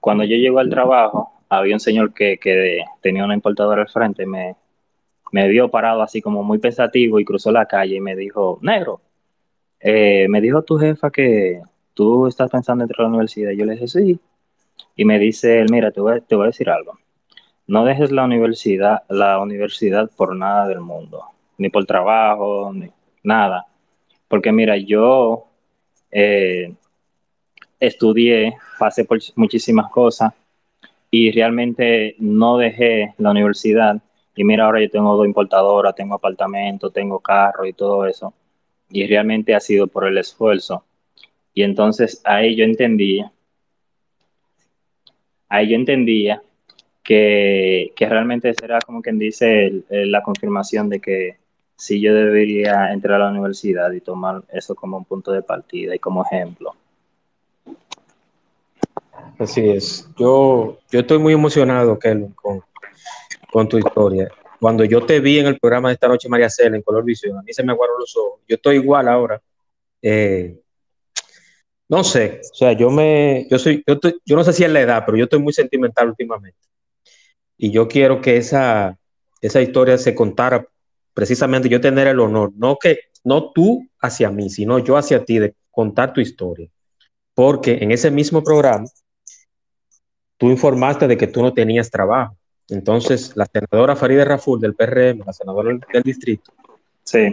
[0.00, 2.38] Cuando yo llego al trabajo, había un señor que,
[3.00, 4.56] tenía una importadora al frente, me,
[5.48, 9.00] vio parado así como muy pensativo y cruzó la calle y me dijo, negro,
[9.80, 11.62] eh, me dijo tu jefa que
[11.94, 13.50] tú estás pensando entrar a la universidad.
[13.52, 14.20] Yo le dije, sí.
[14.96, 16.98] Y me dice, mira, te voy, a decir algo.
[17.70, 21.22] No dejes la universidad, la universidad por nada del mundo,
[21.56, 22.90] ni por trabajo, ni
[23.22, 23.64] nada.
[24.26, 25.44] Porque mira, yo
[26.10, 26.74] eh,
[27.78, 30.32] estudié, pasé por muchísimas cosas
[31.12, 34.02] y realmente no dejé la universidad
[34.34, 38.34] y mira, ahora yo tengo dos importadoras, tengo apartamento, tengo carro y todo eso.
[38.90, 40.82] Y realmente ha sido por el esfuerzo.
[41.54, 43.30] Y entonces ahí yo entendía,
[45.48, 46.42] ahí yo entendía
[47.10, 51.38] que, realmente será como quien dice la confirmación de que
[51.74, 55.92] sí yo debería entrar a la universidad y tomar eso como un punto de partida
[55.92, 56.72] y como ejemplo.
[59.40, 60.08] Así es.
[60.16, 62.62] Yo, yo estoy muy emocionado, Kelvin, con,
[63.50, 64.30] con tu historia.
[64.60, 67.38] Cuando yo te vi en el programa de esta noche, María Cela, en Color Visión,
[67.38, 68.40] a mí se me aguaron los ojos.
[68.46, 69.40] Yo estoy igual ahora.
[70.00, 70.60] Eh,
[71.88, 74.80] no sé, o sea, yo me, yo soy, yo, yo no sé si es la
[74.80, 76.70] edad, pero yo estoy muy sentimental últimamente.
[77.62, 78.98] Y yo quiero que esa,
[79.42, 80.66] esa historia se contara
[81.12, 85.38] precisamente yo tener el honor, no que no tú hacia mí, sino yo hacia ti
[85.38, 86.70] de contar tu historia.
[87.34, 88.86] Porque en ese mismo programa
[90.38, 92.34] tú informaste de que tú no tenías trabajo.
[92.70, 96.54] Entonces, la senadora Faride Raful del PRM, la senadora del distrito,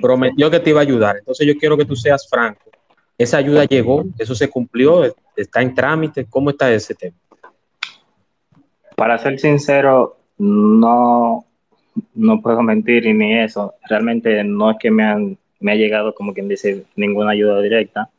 [0.02, 1.16] prometió que te iba a ayudar.
[1.20, 2.70] Entonces, yo quiero que tú seas franco.
[3.18, 4.04] ¿Esa ayuda llegó?
[4.18, 5.06] ¿Eso se cumplió?
[5.38, 6.26] ¿Está en trámite?
[6.26, 7.16] ¿Cómo está ese tema?
[8.98, 11.46] Para ser sincero, no,
[12.16, 13.76] no puedo mentir ni eso.
[13.90, 18.10] Realmente no es que me han me ha llegado como quien dice ninguna ayuda directa.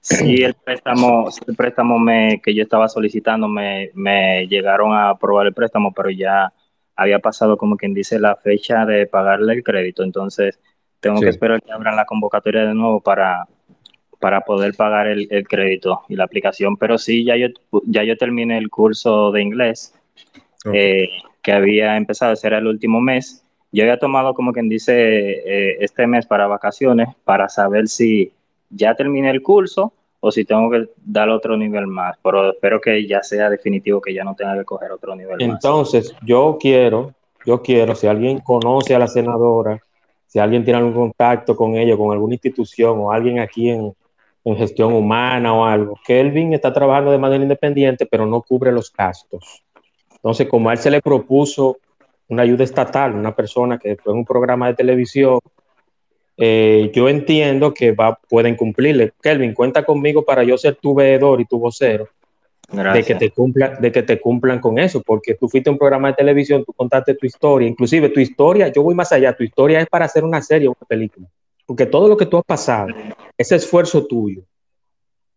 [0.00, 5.46] Sí, el préstamo, el préstamo me, que yo estaba solicitando me, me llegaron a aprobar
[5.46, 6.52] el préstamo, pero ya
[6.94, 10.60] había pasado como quien dice la fecha de pagarle el crédito, entonces
[11.00, 13.48] tengo que esperar que abran la convocatoria de nuevo para,
[14.20, 16.76] para poder pagar el, el, crédito y la aplicación.
[16.76, 17.48] Pero sí, ya yo,
[17.86, 19.94] ya yo terminé el curso de inglés
[20.72, 21.08] eh,
[21.42, 23.44] que había empezado, ese era el último mes.
[23.72, 28.32] Yo había tomado, como quien dice, eh, este mes para vacaciones para saber si
[28.70, 33.06] ya terminé el curso o si tengo que dar otro nivel más, pero espero que
[33.06, 35.40] ya sea definitivo, que ya no tenga que coger otro nivel más.
[35.40, 37.12] Entonces, yo quiero,
[37.44, 39.80] yo quiero, si alguien conoce a la senadora,
[40.28, 43.92] si alguien tiene algún contacto con ella, con alguna institución o alguien aquí en,
[44.44, 48.92] en gestión humana o algo, Kelvin está trabajando de manera independiente, pero no cubre los
[48.92, 49.64] gastos.
[50.22, 51.78] Entonces, como a él se le propuso
[52.28, 55.40] una ayuda estatal, una persona que fue en un programa de televisión,
[56.36, 59.12] eh, yo entiendo que va, pueden cumplirle.
[59.20, 62.08] Kelvin, cuenta conmigo para yo ser tu veedor y tu vocero.
[62.70, 65.78] De que, te cumpla, de que te cumplan con eso, porque tú fuiste a un
[65.78, 69.44] programa de televisión, tú contaste tu historia, inclusive tu historia, yo voy más allá, tu
[69.44, 71.28] historia es para hacer una serie o una película,
[71.66, 72.88] porque todo lo que tú has pasado,
[73.36, 74.44] ese esfuerzo tuyo,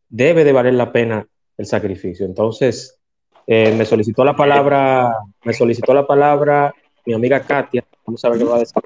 [0.08, 2.26] debe de valer la pena el sacrificio.
[2.26, 3.02] Entonces,
[3.48, 6.74] eh, me solicitó la palabra, me solicitó la palabra
[7.06, 7.86] mi amiga Katia.
[8.06, 8.82] Vamos a ver qué va a decir.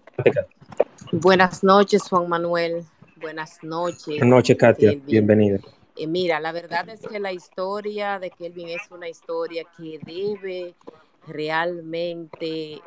[1.12, 2.86] Buenas noches, Juan Manuel.
[3.16, 4.06] Buenas noches.
[4.06, 4.94] Buenas noches, Katia.
[5.06, 5.60] Bienvenida.
[5.96, 10.76] Eh, mira, la verdad es que la historia de Kelvin es una historia que debe
[11.28, 12.82] realmente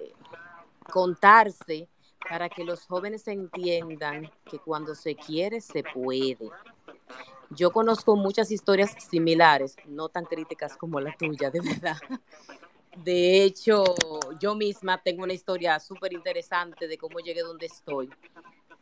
[0.90, 1.88] contarse
[2.28, 6.50] para que los jóvenes entiendan que cuando se quiere, se puede.
[7.54, 11.96] Yo conozco muchas historias similares, no tan críticas como la tuya, de verdad.
[13.04, 13.84] De hecho,
[14.38, 18.10] yo misma tengo una historia súper interesante de cómo llegué donde estoy.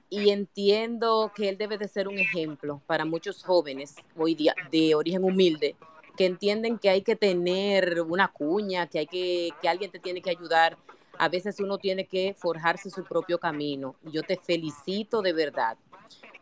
[0.08, 4.94] Y entiendo que él debe de ser un ejemplo para muchos jóvenes hoy día de
[4.96, 5.76] origen humilde
[6.16, 10.20] que entienden que hay que tener una cuña, que hay que, que alguien te tiene
[10.20, 10.76] que ayudar.
[11.16, 13.94] A veces uno tiene que forjarse su propio camino.
[14.02, 15.78] Yo te felicito de verdad.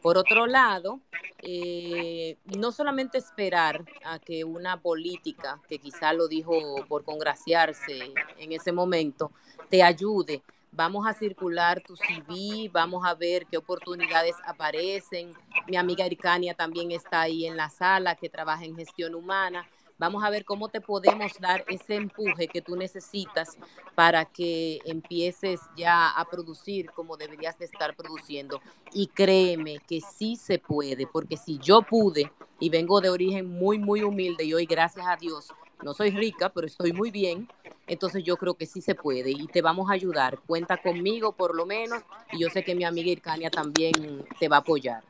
[0.02, 1.00] Por otro lado,
[1.42, 6.52] eh, no solamente esperar a que una política, que quizá lo dijo
[6.88, 9.32] por congraciarse en ese momento,
[9.68, 10.42] te ayude.
[10.70, 15.32] Vamos a circular tu CV, vamos a ver qué oportunidades aparecen.
[15.66, 19.66] Mi amiga Ircania también está ahí en la sala, que trabaja en gestión humana.
[19.98, 23.58] Vamos a ver cómo te podemos dar ese empuje que tú necesitas
[23.94, 28.60] para que empieces ya a producir como deberías de estar produciendo.
[28.92, 32.30] Y créeme que sí se puede, porque si yo pude
[32.60, 36.48] y vengo de origen muy, muy humilde y hoy gracias a Dios no soy rica,
[36.48, 37.48] pero estoy muy bien,
[37.86, 40.38] entonces yo creo que sí se puede y te vamos a ayudar.
[40.46, 43.92] Cuenta conmigo por lo menos y yo sé que mi amiga Ircania también
[44.38, 45.02] te va a apoyar.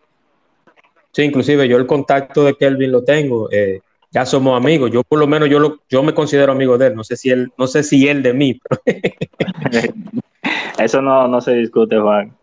[1.13, 3.51] Sí, inclusive yo el contacto de Kelvin lo tengo.
[3.51, 3.81] Eh,
[4.11, 4.91] ya somos amigos.
[4.91, 6.95] Yo por lo menos yo lo, yo me considero amigo de él.
[6.95, 8.61] No sé si él, no sé si él de mí.
[10.79, 12.35] Eso no, no se discute, Juan.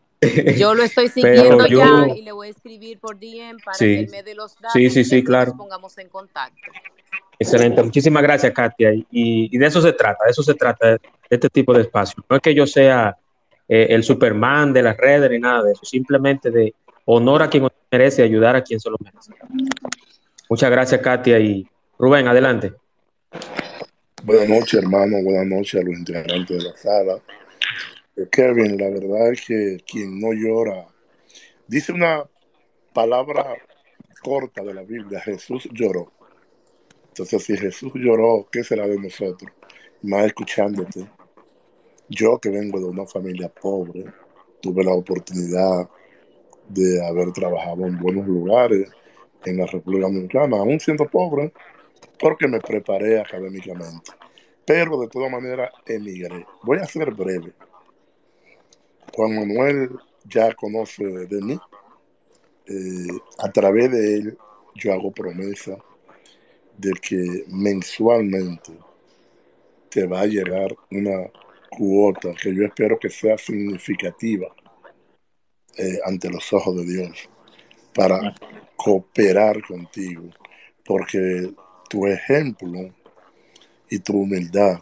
[0.57, 4.09] Yo lo estoy siguiendo ya y le voy a escribir por DM para que él
[4.09, 5.51] me dé los datos sí, sí, sí, claro.
[5.51, 6.71] nos pongamos en contacto.
[7.37, 8.93] Excelente, muchísimas gracias, Katia.
[8.93, 10.99] Y, y, de eso se trata, de eso se trata, de
[11.29, 12.23] este tipo de espacio.
[12.29, 13.17] No es que yo sea
[13.67, 16.73] eh, el Superman de las redes ni nada de eso, simplemente de
[17.05, 19.33] honor a quien merece y ayudar a quien se lo merece.
[20.47, 21.39] Muchas gracias, Katia.
[21.39, 21.67] Y
[21.97, 22.73] Rubén, adelante.
[24.23, 25.17] Buenas noches, hermano.
[25.23, 27.19] Buenas noches a los integrantes de la sala.
[28.15, 30.87] Eh, Kevin, la verdad es que quien no llora,
[31.67, 32.23] dice una
[32.93, 33.57] palabra
[34.21, 36.11] corta de la Biblia, Jesús lloró.
[37.07, 39.51] Entonces, si Jesús lloró, ¿qué será de nosotros?
[40.03, 41.07] Más escuchándote.
[42.07, 44.05] Yo que vengo de una familia pobre,
[44.61, 45.89] tuve la oportunidad
[46.69, 48.91] de haber trabajado en buenos lugares
[49.49, 51.53] en la República Dominicana, aún siendo pobre,
[52.19, 54.11] porque me preparé académicamente.
[54.65, 56.45] Pero de todas maneras emigré.
[56.63, 57.53] Voy a ser breve.
[59.13, 59.91] Juan Manuel
[60.25, 61.59] ya conoce de mí.
[62.67, 64.37] Eh, a través de él
[64.75, 65.77] yo hago promesa
[66.77, 68.73] de que mensualmente
[69.89, 71.31] te va a llegar una
[71.69, 74.47] cuota que yo espero que sea significativa
[75.77, 77.29] eh, ante los ojos de Dios
[77.93, 78.35] para
[78.85, 80.29] cooperar contigo,
[80.85, 81.51] porque
[81.89, 82.93] tu ejemplo
[83.89, 84.77] y tu humildad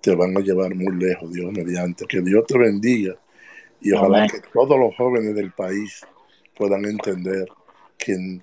[0.00, 2.06] te van a llevar muy lejos, Dios mediante.
[2.06, 3.14] Que Dios te bendiga
[3.80, 6.04] y ojalá que todos los jóvenes del país
[6.56, 7.46] puedan entender
[7.96, 8.40] que,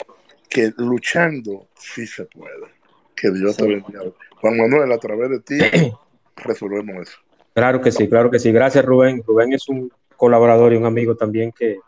[0.49, 2.67] que luchando sí se puede.
[3.13, 4.03] Que Dios te bendiga.
[4.39, 5.57] Juan Manuel, a través de ti
[6.37, 7.17] resolvemos eso.
[7.53, 8.53] Claro que sí, claro que sí.
[8.53, 9.21] Gracias, Rubén.
[9.27, 11.79] Rubén es un colaborador y un amigo también que,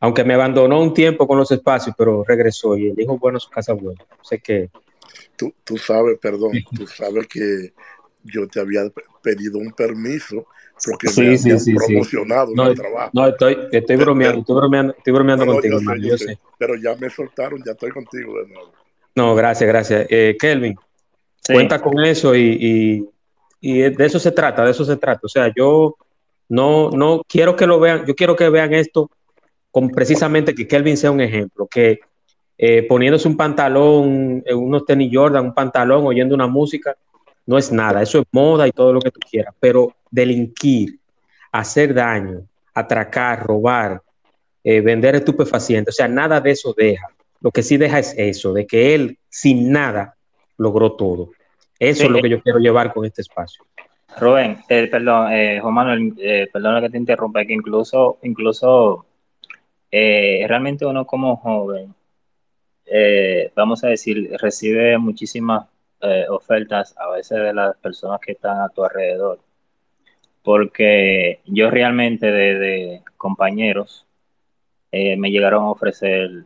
[0.00, 3.50] aunque me abandonó un tiempo con los espacios, pero regresó y el hijo bueno, su
[3.50, 4.04] casa buena.
[4.22, 4.70] Sé que.
[5.36, 7.72] Tú, tú sabes, perdón, tú sabes que
[8.24, 8.82] yo te había
[9.22, 10.46] pedido un permiso
[10.84, 13.10] porque sí, me sí, sí, promocionado no, en el trabajo.
[13.12, 16.18] No, estoy, estoy bromeando, estoy bromeando, estoy bromeando No, contigo, yo sé, hermano, yo yo
[16.18, 16.38] sé, sé.
[16.58, 18.72] Pero ya me soltaron, ya estoy contigo de nuevo.
[19.14, 20.06] No, gracias, gracias.
[20.10, 20.78] Eh, Kelvin,
[21.40, 21.54] Sí.
[21.54, 23.08] cuenta con eso y, y,
[23.60, 25.20] y de eso se trata, de eso se trata.
[25.24, 25.96] O sea, yo
[26.48, 29.10] no, no quiero que lo vean, yo quiero que vean esto
[29.70, 32.00] con precisamente que Kelvin sea un ejemplo, que
[32.56, 36.96] eh, poniéndose un pantalón, eh, unos tenis Jordan, un pantalón, oyendo una música,
[37.46, 40.98] no es nada, eso es moda y todo lo que tú quieras, pero delinquir,
[41.52, 42.42] hacer daño,
[42.74, 44.02] atracar, robar,
[44.64, 47.06] eh, vender estupefacientes, o sea, nada de eso deja.
[47.40, 50.16] Lo que sí deja es eso, de que él sin nada
[50.56, 51.30] logró todo.
[51.78, 52.06] Eso Sí.
[52.06, 53.64] es lo que yo quiero llevar con este espacio.
[54.18, 59.06] Rubén, eh, perdón, eh, Juan Manuel, eh, perdona que te interrumpa, que incluso, incluso
[59.90, 61.94] eh, realmente uno como joven,
[62.86, 65.66] eh, vamos a decir, recibe muchísimas
[66.00, 69.40] eh, ofertas a veces de las personas que están a tu alrededor.
[70.42, 74.06] Porque yo realmente de, compañeros
[74.92, 76.44] eh, me llegaron a ofrecer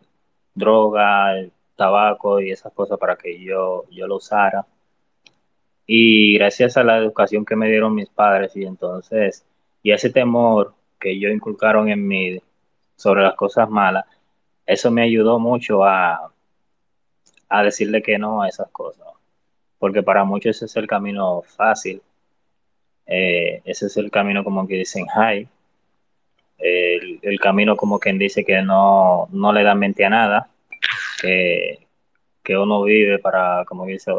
[0.55, 1.35] droga,
[1.77, 4.67] tabaco y esas cosas para que yo, yo lo usara.
[5.87, 9.45] Y gracias a la educación que me dieron mis padres y entonces,
[9.83, 12.41] y ese temor que ellos inculcaron en mí
[12.97, 14.05] sobre las cosas malas,
[14.67, 16.33] eso me ayudó mucho a,
[17.49, 19.07] a decirle que no a esas cosas.
[19.79, 22.01] Porque para muchos ese es el camino fácil.
[23.07, 25.49] Eh, ese es el camino como que dicen, hi.
[26.59, 30.49] El, el camino como quien dice que no, no le da mente a nada.
[31.21, 31.87] Que,
[32.43, 34.13] que uno vive para, como dice,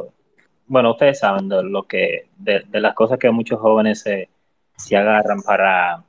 [0.68, 4.30] bueno, ustedes saben de lo que, de, de las cosas que muchos jóvenes se,
[4.78, 6.04] se agarran para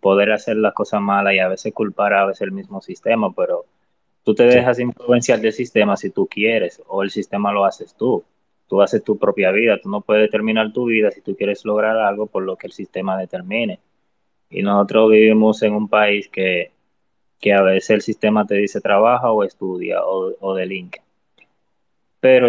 [0.00, 3.64] poder hacer las cosas malas y a veces culpar a veces el mismo sistema, pero
[4.22, 8.24] tú te dejas influenciar del sistema si tú quieres, o el sistema lo haces tú.
[8.66, 11.98] Tú haces tu propia vida, tú no puedes determinar tu vida si tú quieres lograr
[11.98, 13.78] algo por lo que el sistema determine.
[14.48, 16.72] Y nosotros vivimos en un país que,
[17.40, 21.02] que a veces el sistema te dice trabaja o estudia o, o delinque.
[22.20, 22.48] Pero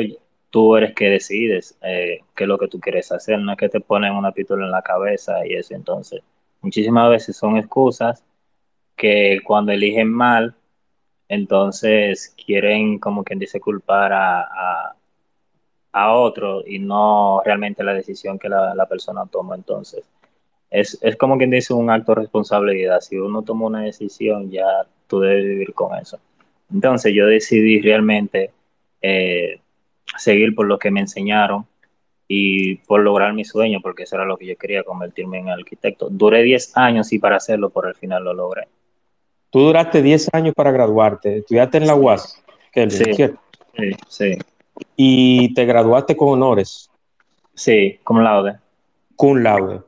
[0.50, 3.68] tú eres que decides eh, qué es lo que tú quieres hacer, no es que
[3.68, 5.76] te ponen una pistola en la cabeza y eso.
[5.76, 6.22] Entonces,
[6.66, 8.24] muchísimas veces son excusas
[8.96, 10.56] que cuando eligen mal,
[11.30, 14.96] entonces quieren, como quien dice, culpar a,
[15.92, 19.56] a, otro y no realmente la decisión que la, la persona toma.
[19.56, 20.04] Entonces,
[20.72, 23.00] es, es como quien dice un acto de responsabilidad.
[23.02, 24.66] Si uno toma una decisión, ya
[25.08, 26.20] tú debes vivir con eso.
[26.74, 28.52] Entonces, yo decidí realmente
[29.02, 29.60] eh,
[30.18, 31.68] seguir por lo que me enseñaron
[32.28, 36.08] y por lograr mi sueño, porque eso era lo que yo quería, convertirme en arquitecto.
[36.10, 38.68] Duré 10 años y para hacerlo, por el final lo logré.
[39.52, 43.14] Tú duraste 10 años para graduarte, estudiaste en la UAS, Kelvin, Sí.
[43.14, 43.40] ¿cierto?
[43.78, 44.38] Sí, sí,
[44.96, 46.90] y te graduaste con honores,
[47.54, 48.56] sí, cum laude.
[49.16, 49.82] cum laude,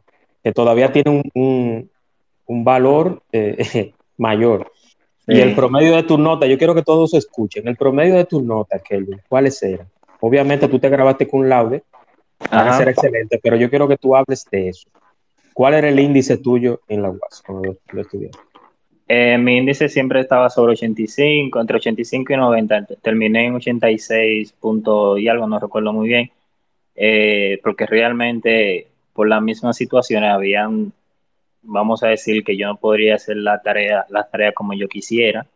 [0.43, 1.89] que todavía tiene un, un-
[2.45, 4.71] un valor eh, mayor.
[5.29, 8.41] Y el promedio de tus notas, yo quiero que todos escuchen, el promedio de tus
[8.41, 9.89] notas, Kelvin, ¿cuáles eran?
[10.21, 11.83] Obviamente tú te grabaste con laude,
[12.51, 14.89] van a ser excelentes, pero yo quiero que tú hables de eso.
[15.53, 18.39] ¿Cuál era el índice tuyo en la UAS cuando lo, lo estudiaste?
[19.09, 22.85] Eh, mi índice siempre estaba sobre 85, entre 85 y 90.
[23.01, 26.31] Terminé en 86 puntos y algo, no recuerdo muy bien,
[26.95, 30.91] eh, porque realmente por las mismas situaciones habían,
[31.61, 35.47] vamos a decir que yo no podría hacer la tarea, las tareas como yo quisiera.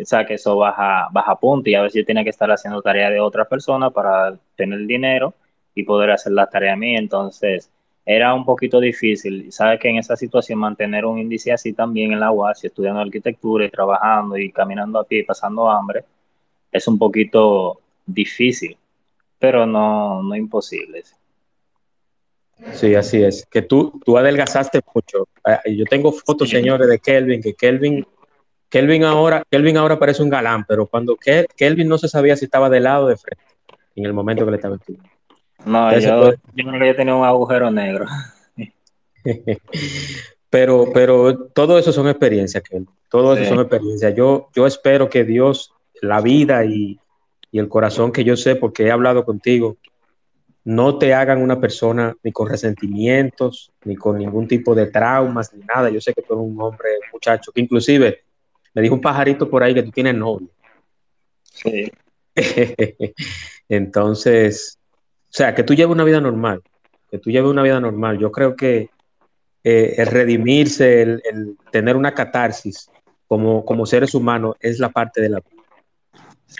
[0.00, 2.82] O sea, que eso baja, baja punto y a veces yo tenía que estar haciendo
[2.82, 5.34] tarea de otra persona para tener dinero
[5.74, 6.98] y poder hacer la tarea mía.
[6.98, 7.70] Entonces,
[8.04, 9.50] era un poquito difícil.
[9.52, 13.64] Sabes que en esa situación mantener un índice así también en la UAS, estudiando arquitectura
[13.64, 16.04] y trabajando y caminando a pie y pasando hambre,
[16.72, 18.76] es un poquito difícil,
[19.38, 21.02] pero no, no imposible.
[22.74, 23.46] Sí, así es.
[23.46, 25.26] Que tú, tú adelgazaste mucho.
[25.66, 26.56] Eh, Yo tengo fotos, Sí.
[26.56, 28.06] señores, de Kelvin, que Kelvin,
[28.68, 32.44] Kelvin ahora, Kelvin ahora parece un galán, pero cuando Kel- Kelvin no se sabía si
[32.44, 33.44] estaba de lado o de frente,
[33.96, 35.08] en el momento que le estaba estudiando.
[35.64, 38.06] No, yo, yo creo que yo tenía un agujero negro.
[40.50, 44.14] pero, pero todo eso son experiencias, que todo eso son experiencias.
[44.14, 46.98] Yo, yo espero que Dios, la vida y,
[47.50, 49.76] y el corazón que yo sé, porque he hablado contigo,
[50.64, 55.64] no te hagan una persona ni con resentimientos, ni con ningún tipo de traumas, ni
[55.64, 55.90] nada.
[55.90, 58.22] Yo sé que tú eres un hombre, muchacho, que inclusive
[58.74, 60.48] me dijo un pajarito por ahí que tú tienes novio.
[61.42, 61.90] Sí.
[63.68, 64.78] Entonces,
[65.32, 66.60] o sea, que tú lleves una vida normal,
[67.10, 68.18] que tú lleves una vida normal.
[68.18, 68.90] Yo creo que
[69.64, 72.90] eh, el redimirse, el, tener una catarsis
[73.26, 75.62] como, como seres humanos es la parte de la vida.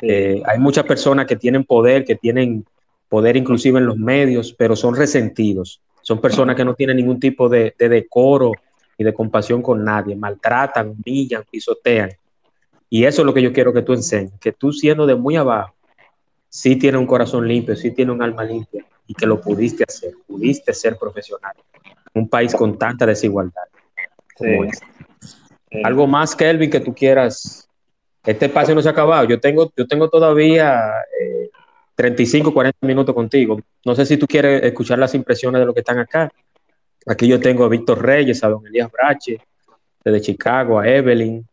[0.01, 2.65] Eh, hay muchas personas que tienen poder, que tienen
[3.11, 5.83] poder inclusive en los medios, pero son resentidos.
[6.01, 8.53] Son personas que no tienen ningún tipo de, decoro
[8.97, 12.09] y de compasión con nadie, maltratan, humillan, pisotean.
[12.89, 15.37] Y eso es lo que yo quiero que tú enseñes, que tú siendo de muy
[15.37, 15.75] abajo,
[16.53, 20.13] sí tienes un corazón limpio, sí tienes un alma limpia y que lo pudiste hacer,
[20.27, 21.55] pudiste ser profesional.
[22.13, 23.63] Un país con tanta desigualdad.
[24.39, 25.83] Este.
[25.83, 27.67] Algo más, Kelvin, que tú quieras.
[28.23, 29.27] Este espacio no se ha acabado.
[29.27, 30.79] Yo tengo, yo tengo todavía
[31.19, 31.51] eh,
[31.95, 33.59] 35, 40 minutos contigo.
[33.87, 36.31] No sé si tú quieres escuchar las impresiones de los que están acá.
[37.07, 39.41] Aquí yo tengo a Víctor Reyes, a don Elías Brache,
[40.05, 41.45] desde Chicago, a Evelyn,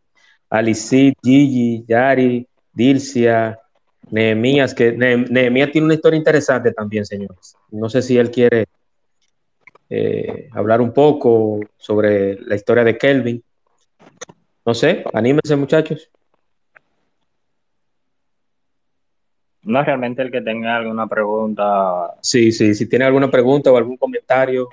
[0.50, 3.58] a Lissit, Gigi, Yari, Dilcia,
[4.10, 7.56] Nehemías, que Nehemías tiene una historia interesante también, señores.
[7.70, 8.66] No sé si él quiere
[9.88, 13.42] eh, hablar un poco sobre la historia de Kelvin.
[14.64, 16.10] No sé, anímense muchachos.
[19.62, 22.14] No realmente el que tenga alguna pregunta.
[22.22, 24.68] Sí, sí, si tiene alguna pregunta o algún comentario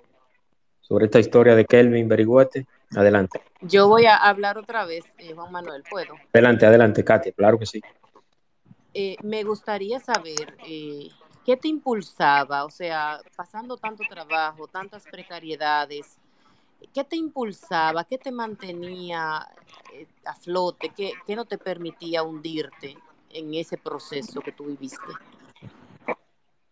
[0.81, 2.65] sobre esta historia de Kelvin Berigüete,
[2.95, 3.41] adelante.
[3.61, 6.13] Yo voy a hablar otra vez, eh, Juan Manuel, ¿puedo?
[6.31, 7.81] Adelante, adelante, Katia, claro que sí.
[8.93, 11.09] Eh, me gustaría saber eh,
[11.45, 16.17] qué te impulsaba, o sea, pasando tanto trabajo, tantas precariedades,
[16.93, 19.47] ¿qué te impulsaba, qué te mantenía
[20.25, 22.97] a flote, qué, no te permitía hundirte?
[23.33, 25.13] en ese proceso que tú viviste?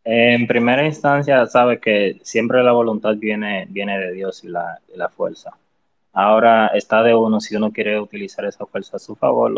[0.04, 5.10] En primera instancia, sabe que siempre la voluntad viene, viene de Dios y la, la
[5.10, 5.52] fuerza.
[6.14, 9.54] Ahora está de uno si uno quiere utilizar esa fuerza a su favor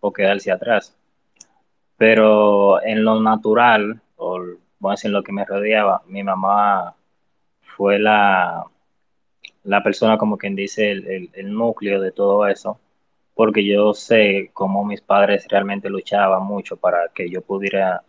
[0.00, 0.94] o quedarse atrás.
[1.98, 4.40] Pero en lo natural, o
[4.78, 6.94] voy a decir lo que me rodeaba, mi mamá
[7.76, 8.64] fue la,
[9.64, 12.80] la persona como quien dice el, el núcleo de todo eso
[13.38, 18.02] porque yo sé cómo mis padres realmente luchaban mucho para que yo pudiera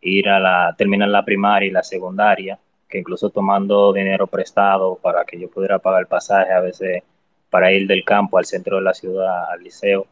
[0.00, 5.24] ir a la, terminar la primaria y la secundaria, que incluso tomando dinero prestado para
[5.24, 7.04] que yo pudiera pagar el pasaje a veces
[7.48, 10.04] para ir del campo al centro de la ciudad, al liceo.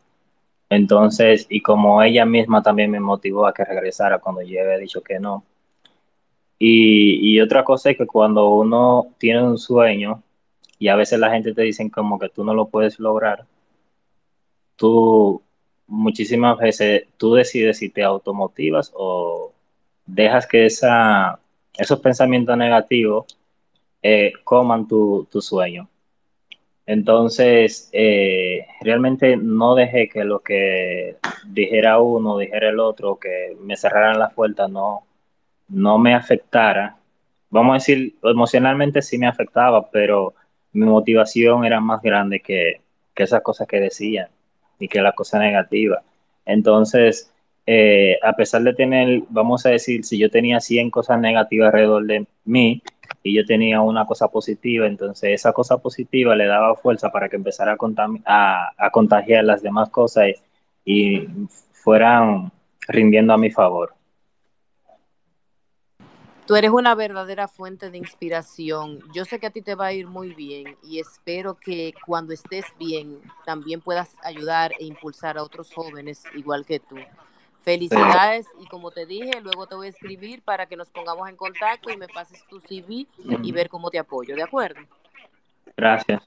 [0.70, 5.02] Entonces, y como ella misma también me motivó a que regresara cuando yo había dicho
[5.02, 5.44] que no.
[6.58, 10.22] Y, otra cosa es que cuando uno tiene un sueño
[10.78, 13.46] y a veces la gente te dice como que tú no lo puedes lograr,
[14.76, 15.42] tú
[15.86, 19.52] muchísimas veces tú decides si te automotivas o
[20.06, 21.40] dejas que esa,
[21.76, 23.26] esos pensamientos negativos
[24.02, 25.88] eh, coman tu, sueño.
[26.90, 33.76] Entonces, eh, realmente no dejé que lo que dijera uno, dijera el otro, que me
[33.76, 35.04] cerraran las puertas, no,
[35.68, 36.96] no me afectara.
[37.48, 40.34] Vamos a decir, emocionalmente sí me afectaba, pero
[40.72, 42.80] mi motivación era más grande que,
[43.14, 44.26] que esas cosas que decían
[44.80, 46.02] y que la cosa negativa.
[46.44, 47.32] Entonces,
[47.66, 52.04] eh, a pesar de tener, vamos a decir, si yo tenía 100 cosas negativas alrededor
[52.06, 52.82] de mí
[53.22, 57.36] y yo tenía una cosa positiva, entonces esa cosa positiva le daba fuerza para que
[57.36, 57.76] empezara
[58.26, 60.28] a, a, contagiar las demás cosas
[60.84, 61.26] y
[61.72, 62.50] fueran
[62.88, 63.94] rindiendo a mi favor.
[66.46, 68.98] Tú eres una verdadera fuente de inspiración.
[69.14, 72.32] Yo sé que a ti te va a ir muy bien y espero que cuando
[72.32, 76.96] estés bien también puedas ayudar e impulsar a otros jóvenes igual que tú.
[77.62, 81.36] Felicidades y como te dije, luego te voy a escribir para que nos pongamos en
[81.36, 83.06] contacto y me pases tu CV
[83.42, 84.80] y ver cómo te apoyo, ¿de acuerdo?
[85.76, 86.22] Gracias.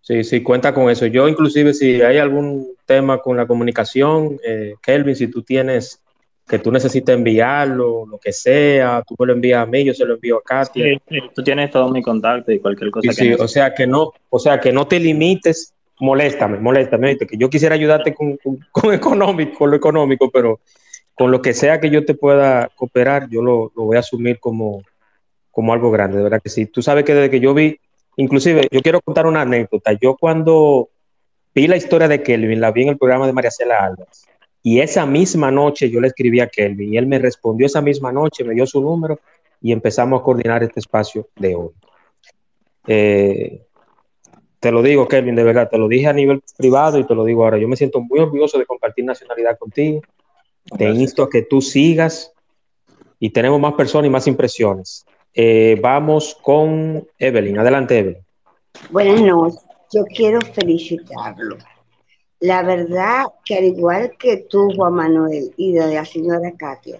[0.00, 1.06] Sí, sí, cuenta con eso.
[1.06, 6.02] Yo inclusive si hay algún tema con la comunicación, eh, Kelvin, si tú tienes
[6.50, 10.04] que tú necesitas enviarlo, lo que sea, tú me lo envías a mí, yo se
[10.04, 10.98] lo envío a Katia.
[11.08, 13.86] Sí, tú tienes todo mi contacto y cualquier cosa sí, que sí, o sea que
[13.86, 18.38] no, o sea que no te limites, moléstame, moléstame, que yo quisiera ayudarte con,
[18.72, 20.60] con, económico, con lo económico, pero
[21.14, 24.40] con lo que sea que yo te pueda cooperar, yo lo, lo voy a asumir
[24.40, 24.82] como,
[25.50, 26.66] como algo grande, de verdad que sí.
[26.66, 27.78] Tú sabes que desde que yo vi,
[28.16, 29.92] inclusive, yo quiero contar una anécdota.
[29.92, 30.88] Yo cuando
[31.54, 34.26] vi la historia de Kelvin, la vi en el programa de María Cela Alves,
[34.62, 38.12] y esa misma noche yo le escribí a Kelvin y él me respondió esa misma
[38.12, 39.18] noche, me dio su número
[39.60, 41.70] y empezamos a coordinar este espacio de hoy.
[42.86, 43.62] Eh,
[44.60, 47.24] te lo digo, Kevin, de verdad, te lo dije a nivel privado y te lo
[47.24, 47.56] digo ahora.
[47.56, 50.02] Yo me siento muy orgulloso de compartir nacionalidad contigo.
[50.76, 52.32] Te insto a que tú sigas
[53.18, 55.06] y tenemos más personas y más impresiones.
[55.32, 57.58] Eh, vamos con Evelyn.
[57.58, 58.24] Adelante, Evelyn.
[58.90, 59.60] Buenas noches.
[59.92, 61.56] Yo quiero felicitarlo.
[62.40, 66.98] La verdad que al igual que tú, Juan Manuel, y de la señora Katia,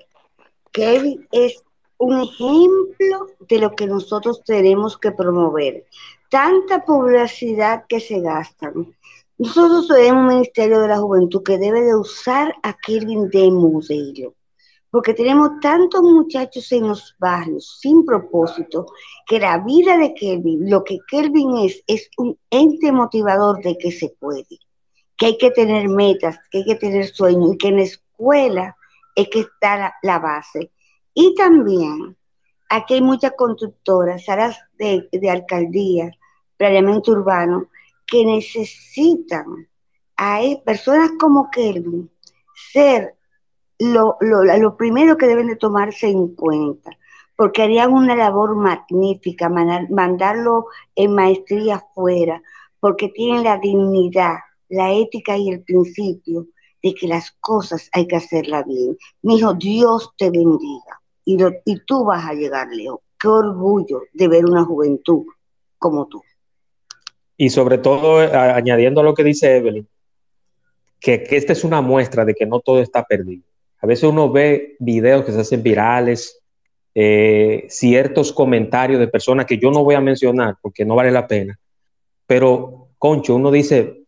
[0.73, 1.63] Kevin es
[1.99, 5.85] un ejemplo de lo que nosotros tenemos que promover.
[6.31, 8.97] Tanta publicidad que se gastan.
[9.37, 14.35] Nosotros tenemos un Ministerio de la Juventud que debe de usar a Kevin de modelo
[14.91, 18.87] porque tenemos tantos muchachos en los barrios sin propósito,
[19.27, 23.93] que la vida de Kelvin, lo que Kelvin es, es un ente motivador de que
[23.93, 24.59] se puede,
[25.17, 28.77] que hay que tener metas, que hay que tener sueños y que en la escuela
[29.15, 30.73] es que está la, base.
[31.15, 32.17] Y también
[32.69, 36.11] aquí hay muchas constructoras, salas de, de alcaldía,
[36.61, 37.69] planeamiento urbano,
[38.07, 39.67] que necesitan
[40.19, 42.11] a personas como Kelvin
[42.71, 43.15] ser
[43.79, 46.91] lo, lo, lo, primero que deben de tomarse en cuenta,
[47.35, 52.43] porque harían una labor magnífica, mandarlo en maestría afuera,
[52.79, 54.35] porque tienen la dignidad,
[54.69, 56.49] la ética y el principio
[56.83, 58.99] de que las cosas hay que hacerlas bien.
[59.23, 63.01] Mi hijo, Dios te bendiga y, y tú vas a llegar, Leo.
[63.19, 65.25] Qué orgullo de ver una juventud
[65.79, 66.21] como tú.
[67.41, 69.87] Y sobre todo, eh, añadiendo a lo que dice Evelyn,
[71.01, 73.43] que, que esta es una muestra de que no todo está perdido
[73.81, 76.39] a veces uno ve videos que se hacen virales,
[76.95, 81.27] eh, ciertos comentarios de personas que yo no voy a mencionar porque no vale la
[81.27, 81.59] pena,
[82.27, 84.03] pero, concho, uno dice,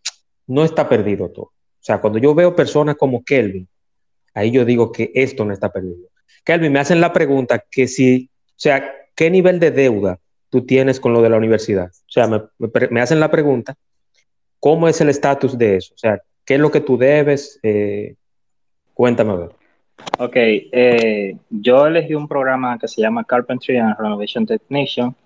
[0.47, 1.47] no está perdido todo.
[1.47, 3.67] O sea, cuando yo veo personas como Kelvin,
[4.35, 6.09] ahí yo digo que esto no está perdido.
[6.45, 10.21] Kelvin, me hacen la pregunta que si, o sea, ¿qué nivel de deuda
[10.53, 11.91] tú tienes con lo de la universidad?
[11.91, 13.75] O sea, me, hacen la pregunta,
[14.61, 15.95] ¿cómo es el estatus de eso?
[15.95, 17.59] O sea, ¿qué es lo que tú debes?
[17.63, 18.17] Eh,
[18.93, 19.49] cuéntame a.
[20.19, 25.17] Ok, eh, yo elegí un programa que se llama Carpentry and Renovation Technician.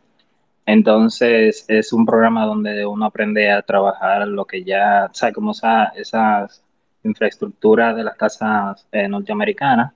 [0.64, 5.86] Entonces es un programa donde uno aprende a trabajar lo que ya, sabe cómo esa,
[5.96, 6.62] esas
[7.02, 9.92] infraestructuras de las casas eh, norteamericanas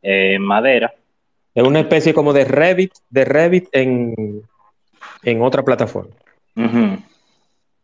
[0.00, 0.94] eh, madera.
[1.58, 4.14] Es una especie como de Revit, de Revit en,
[5.24, 6.14] en otra plataforma.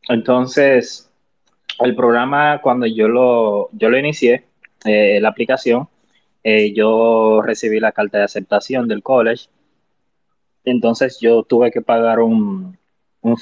[0.08, 1.10] Entonces,
[1.80, 4.44] el programa cuando yo lo, yo lo inicié,
[4.84, 5.88] la aplicación,
[6.44, 9.46] eh, yo recibí la carta de aceptación del college.
[10.64, 12.78] Entonces yo tuve que pagar un,
[13.22, 13.36] un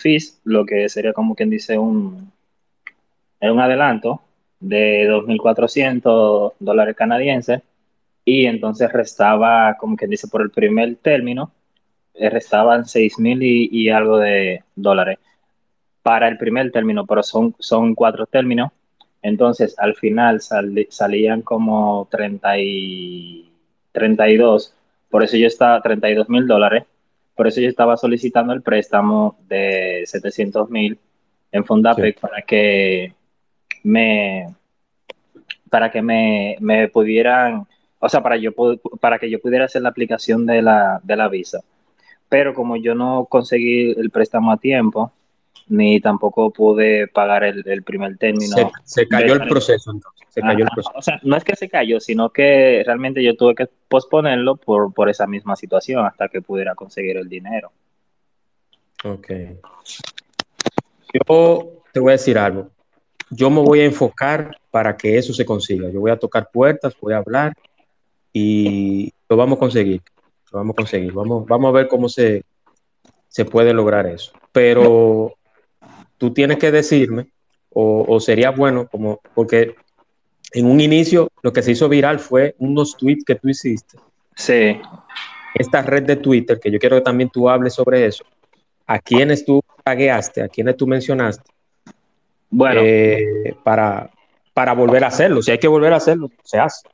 [0.45, 2.33] lo que sería como quien dice un,
[3.39, 4.23] un adelanto
[4.61, 7.61] de 2.400 dólares canadienses
[8.25, 11.53] y entonces restaba, como quien dice, por el primer término,
[12.15, 15.19] eh, restaban 6.000 y, y algo de dólares
[16.03, 18.71] para el primer término, pero son, son cuatro términos.
[19.23, 23.53] Entonces, al final salían como 30 y
[23.93, 24.75] 32,
[25.09, 26.85] por eso yo estaba 32 mil dólares,
[27.37, 30.99] por eso yo estaba solicitando el préstamo de 700 mil
[31.53, 33.15] en Fundapec para que
[33.85, 34.55] me
[35.71, 37.67] para que me, me, pudieran,
[38.05, 38.51] o sea, para, yo,
[39.01, 41.61] para que yo pudiera hacer la aplicación de la, de la visa.
[42.29, 45.13] Pero como yo no conseguí el préstamo a tiempo,
[45.69, 48.57] ni tampoco pude pagar el, primer término.
[48.83, 50.27] Se, cayó el proceso entonces.
[50.31, 50.99] Se cayó el proceso.
[50.99, 54.93] O sea, no es que se cayó, sino que realmente yo tuve que posponerlo por,
[54.93, 57.71] por esa misma situación hasta que pudiera conseguir el dinero.
[59.05, 59.31] Ok.
[61.13, 62.69] Yo te voy a decir algo.
[63.31, 65.89] Yo me voy a enfocar para que eso se consiga.
[65.89, 67.53] Yo voy a tocar puertas, voy a hablar
[68.33, 70.03] y lo vamos a conseguir.
[70.53, 71.13] Lo vamos a conseguir.
[71.13, 72.45] Vamos, vamos a ver cómo se,
[73.29, 74.33] se puede lograr eso.
[74.53, 75.35] Pero
[76.19, 77.29] tú tienes que decirme,
[77.75, 79.75] o, sería bueno, como, porque
[80.53, 83.99] en un inicio lo que se hizo viral fue unos tweets que tú hiciste.
[84.37, 84.79] Sí.
[85.55, 88.25] Esta red de Twitter, que yo quiero que también tú hables sobre eso.
[88.87, 90.43] ¿A quiénes tú tagueaste?
[90.43, 91.51] ¿A quiénes tú mencionaste?
[92.51, 92.83] Bueno.
[92.85, 94.11] Eh, para,
[94.53, 95.41] para volver a hacerlo.
[95.41, 96.87] Si hay que volver a hacerlo, se hace.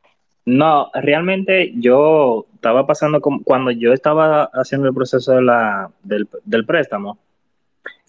[0.48, 6.64] No, realmente yo estaba pasando como, cuando yo estaba haciendo el proceso de la, del,
[6.64, 7.18] préstamo,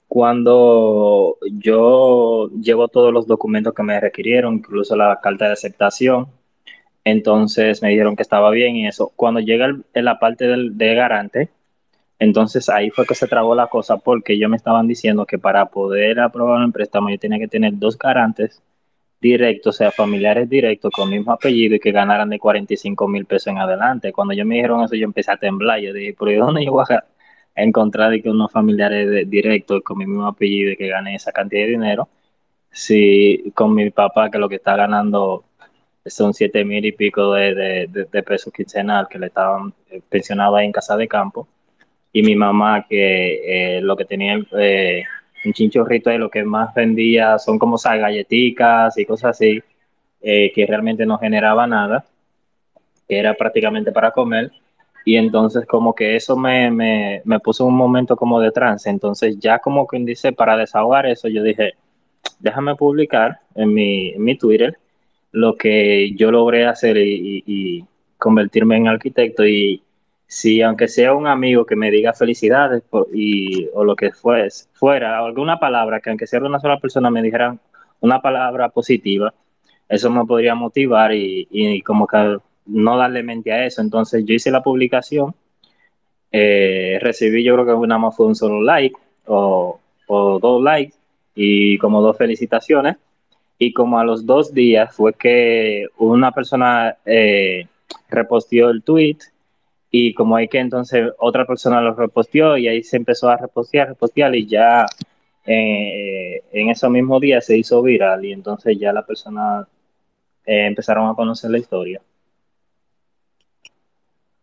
[0.07, 6.27] cuando yo llevo todos los documentos que me requirieron, incluso la carta de aceptación,
[7.03, 9.11] entonces me dijeron que estaba bien y eso.
[9.17, 11.49] Cuando llega en la parte del, de garante,
[12.19, 15.65] entonces ahí fue que se trabó la cosa porque ellos me estaban diciendo que para
[15.65, 18.61] poder aprobar un préstamo yo tenía que tener dos garantes
[19.21, 23.25] directos, o sea, familiares directos con el mismo apellido y que ganaran de 45 mil
[23.25, 24.11] pesos en adelante.
[24.13, 25.79] Cuando yo me dijeron eso, yo empecé a temblar.
[25.81, 27.03] Yo dije, ¿pero de dónde yo voy a
[27.55, 31.71] encontrar que unos familiares directos con mi mismo apellido y que gané esa cantidad de
[31.71, 32.09] dinero.
[32.71, 35.45] Si con mi papá, que lo que está ganando
[36.05, 40.65] son siete mil y pico de, de, pesos quincenal que le estaban eh, pensionados ahí
[40.65, 41.47] en casa de campo.
[42.11, 45.03] Y mi mamá, que eh, lo que tenía eh,
[45.45, 49.61] un chinchorrito de lo que más vendía son como esas galletitas y cosas así,
[50.21, 52.05] que realmente no generaba nada,
[53.07, 54.51] que era prácticamente para comer.
[55.05, 59.39] Y entonces como que eso me, me, me puso un momento como de trance, entonces
[59.39, 61.73] ya como que dice, para desahogar eso, yo dije,
[62.39, 64.77] déjame publicar en mi, en mi Twitter
[65.31, 67.85] lo que yo logré hacer y,
[68.17, 69.81] convertirme en arquitecto y
[70.29, 75.17] si aunque sea un amigo que me diga felicidades y, o lo que fuese, fuera,
[75.17, 77.57] alguna palabra que aunque sea una sola persona me dijera
[77.99, 79.33] una palabra positiva,
[79.89, 83.81] eso me podría motivar y, y como que no darle mente a eso.
[83.81, 85.33] Entonces yo hice la publicación,
[86.31, 90.95] eh, recibí yo creo que nada más fue un solo like o, dos likes
[91.33, 92.97] y como dos felicitaciones.
[93.57, 97.67] Y como a los dos días fue que una persona eh,
[98.09, 99.17] reposteó el tweet
[99.91, 103.89] y como hay que entonces otra persona lo reposteó y ahí se empezó a repostear,
[103.89, 104.85] repostear y ya
[105.45, 109.67] eh, en ese mismo día se hizo viral y entonces ya la persona
[110.45, 112.01] empezaron a conocer la historia.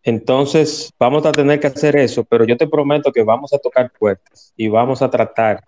[0.02, 3.90] Entonces, vamos a tener que hacer eso, pero yo te prometo que vamos a tocar
[3.98, 5.64] puertas y vamos a tratar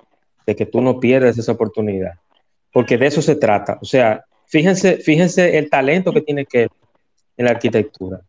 [0.47, 2.13] de que tú no pierdas esa oportunidad,
[2.73, 3.79] porque de eso se trata.
[3.83, 6.69] O sea, fíjense, fíjense el talento que tiene que
[7.37, 8.21] en la arquitectura.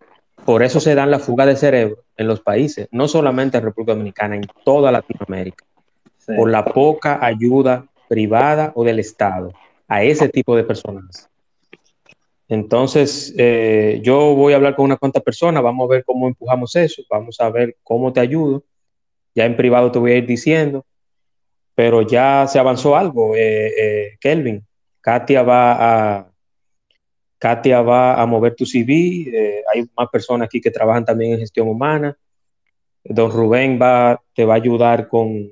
[0.49, 3.93] Por eso se dan la fuga de cerebro en los países, no solamente en República
[3.93, 5.63] Dominicana, en toda Latinoamérica,
[6.25, 9.53] por la poca ayuda privada o del Estado
[9.87, 11.29] a ese tipo de personas.
[12.47, 16.75] Entonces, eh, yo voy a hablar con una cuanta persona, vamos a ver cómo empujamos
[16.75, 18.63] eso, vamos a ver cómo te ayudo.
[19.35, 20.83] Ya en privado te voy a ir diciendo,
[21.75, 24.65] pero ya se avanzó algo, eh, eh, Kelvin.
[24.99, 26.28] Katia va a,
[27.39, 31.67] Katia va a mover tu CV, hay más personas aquí que trabajan también en gestión
[31.67, 32.17] humana.
[33.03, 35.51] Don Rubén va, te va a ayudar con,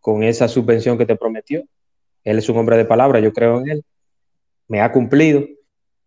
[0.00, 1.62] con esa subvención que te prometió.
[2.24, 3.84] Él es un hombre de palabra, yo creo en él.
[4.68, 5.44] Me ha cumplido.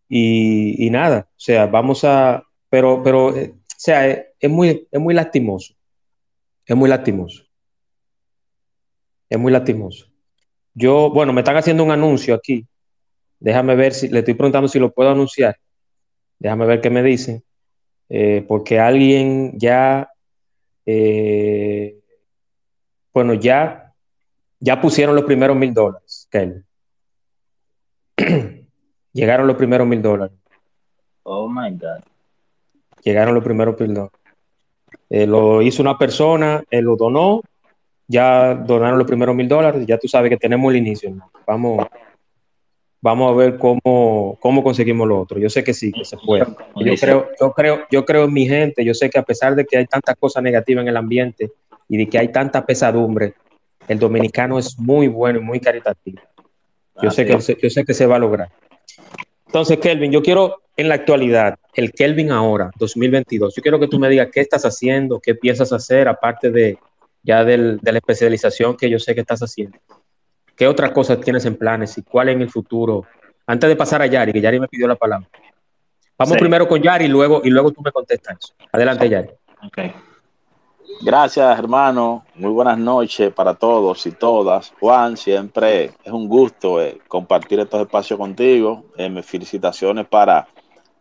[0.08, 5.14] Y, nada, o sea, vamos a, pero, pero, eh, o sea, es, muy, es muy
[5.16, 5.74] lastimoso,
[6.64, 7.44] es muy lastimoso,
[9.28, 10.08] es muy lastimoso.
[10.76, 12.68] Yo, bueno, me están haciendo un anuncio aquí,
[13.46, 15.56] déjame ver si, le estoy preguntando si lo puedo anunciar,
[16.40, 17.44] déjame ver qué me dicen,
[18.10, 20.10] eh, porque alguien ya,
[20.84, 21.96] eh,
[23.14, 23.94] bueno, ya,
[24.60, 26.64] ya pusieron los primeros mil dólares, Kelly.
[29.14, 30.36] Llegaron los primeros mil dólares.
[31.22, 32.04] Oh my God.
[33.04, 34.20] Llegaron los primeros mil dólares.
[35.08, 37.42] Eh, lo hizo una persona, él lo donó,
[38.08, 41.16] ya donaron los primeros mil dólares, ya tú sabes que tenemos el inicio.
[41.46, 41.86] Vamos,
[43.06, 45.40] vamos a ver cómo, cómo conseguimos lo otro.
[45.40, 46.44] Yo sé que sí, que se puede.
[46.76, 49.64] Yo creo, yo creo, yo creo en mi gente, yo sé que a pesar de
[49.64, 51.52] que hay tantas cosas negativas en el ambiente
[51.88, 53.36] y de que hay tanta pesadumbre,
[53.88, 56.20] el dominicano es muy bueno y muy caritativo.
[57.00, 58.50] Yo, sé, que, yo sé que se va a lograr.
[59.46, 64.00] Entonces, Kelvin, yo quiero en la actualidad, el Kelvin ahora, 2022, yo quiero que tú
[64.00, 66.80] me digas qué estás haciendo, qué piensas hacer, aparte de
[67.22, 69.78] ya de la especialización que yo sé que estás haciendo.
[70.56, 73.06] ¿Qué otras cosas tienes en planes y cuál en el futuro?
[73.46, 75.28] Antes de pasar a Yari, que Yari me pidió la palabra.
[76.18, 78.54] Vamos primero con Yari y luego, y luego tú me contestas eso.
[78.72, 79.30] Adelante, Yari.
[79.68, 79.94] Okay.
[81.02, 82.24] Gracias, hermano.
[82.36, 84.74] Muy buenas noches para todos y todas.
[84.80, 88.86] Juan, siempre es un gusto eh, compartir estos espacios contigo.
[88.98, 90.48] Eh, mis felicitaciones para,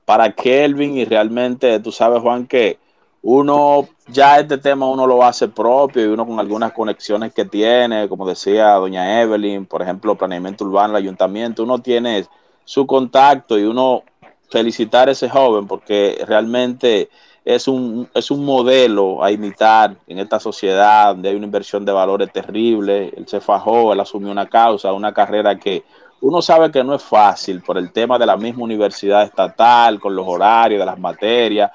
[0.04, 2.78] para Kelvin y realmente tú sabes, Juan, que
[3.26, 8.06] uno ya este tema uno lo hace propio y uno con algunas conexiones que tiene,
[8.06, 12.26] como decía doña Evelyn, por ejemplo, planeamiento urbano, el ayuntamiento, uno tiene
[12.66, 14.02] su contacto y uno
[14.50, 17.08] felicitar a ese joven porque realmente
[17.46, 21.92] es un, es un modelo a imitar en esta sociedad donde hay una inversión de
[21.92, 23.10] valores terrible.
[23.16, 25.82] Él se fajó, él asumió una causa, una carrera que
[26.20, 30.16] uno sabe que no es fácil por el tema de la misma universidad estatal, con
[30.16, 31.70] los horarios de las materias,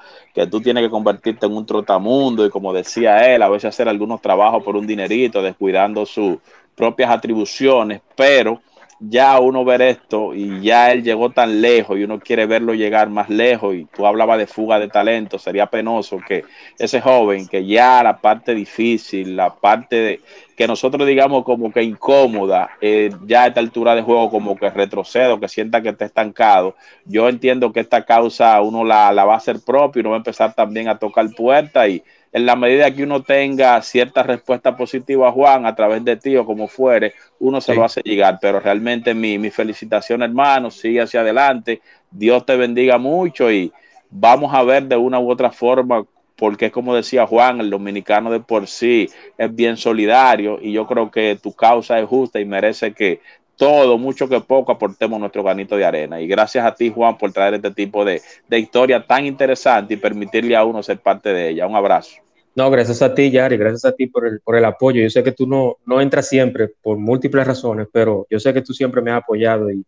[0.46, 4.20] tú tienes que convertirte en un trotamundo y como decía él, a veces hacer algunos
[4.20, 6.38] trabajos por un dinerito, descuidando sus
[6.74, 8.60] propias atribuciones, pero
[9.00, 13.08] ya uno ver esto y ya él llegó tan lejos y uno quiere verlo llegar
[13.08, 16.44] más lejos y tú hablabas de fuga de talento, sería penoso que
[16.78, 20.20] ese joven que ya la parte difícil, la parte de,
[20.60, 24.68] que nosotros digamos como que incómoda, eh, ya a esta altura de juego como que
[24.68, 26.76] retrocedo, que sienta que está estancado.
[27.06, 30.16] Yo entiendo que esta causa uno la, la va a hacer propio y uno va
[30.16, 34.76] a empezar también a tocar puertas y en la medida que uno tenga cierta respuesta
[34.76, 38.36] positiva a Juan a través de ti o como fuere, uno se lo hace llegar.
[38.38, 41.80] Pero realmente mi, mi felicitación, hermano, sigue hacia adelante.
[42.10, 43.72] Dios te bendiga mucho y
[44.10, 46.04] vamos a ver de una u otra forma
[46.40, 50.86] porque es como decía Juan, el dominicano de por sí es bien solidario y yo
[50.86, 53.20] creo que tu causa es justa y merece que
[53.56, 56.18] todo, mucho que poco, aportemos nuestro granito de arena.
[56.18, 60.56] Y gracias a ti, Juan, por traer este tipo de, historia tan interesante y permitirle
[60.56, 61.66] a uno ser parte de ella.
[61.66, 62.16] Un abrazo.
[62.54, 65.02] No, gracias a ti, Yari, gracias a ti por el, por el apoyo.
[65.02, 68.62] Yo sé que tú no, no entras siempre por múltiples razones, pero yo sé que
[68.62, 69.84] tú siempre me has apoyado y,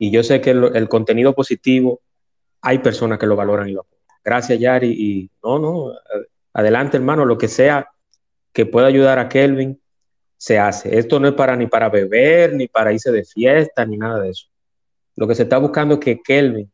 [0.00, 2.00] y yo sé que el, contenido positivo
[2.60, 3.95] hay personas que lo valoran y lo apoyan.
[4.26, 4.90] Gracias, Yari.
[4.90, 5.92] Y no, no,
[6.52, 7.88] adelante, hermano, lo que sea
[8.52, 9.80] que pueda ayudar a Kelvin,
[10.36, 10.98] se hace.
[10.98, 14.30] Esto no es para ni para beber, ni para irse de fiesta, ni nada de
[14.30, 14.48] eso.
[15.14, 16.70] Lo que se está buscando es que Kelvin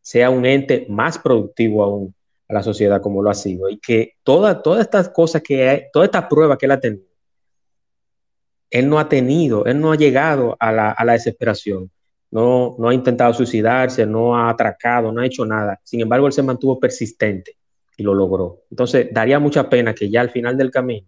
[0.00, 2.14] sea un ente más productivo aún
[2.48, 5.82] a la sociedad como lo ha sido y que todas todas estas cosas que hay,
[5.92, 7.04] todas estas pruebas que él ha tenido,
[8.70, 11.90] él no ha tenido, él no ha llegado a la, a la desesperación,
[12.32, 15.78] no, no ha intentado suicidarse, no ha atracado, no ha hecho nada.
[15.84, 17.58] Sin embargo, él se mantuvo persistente
[17.96, 18.62] y lo logró.
[18.70, 21.06] Entonces, daría mucha pena que ya al final del camino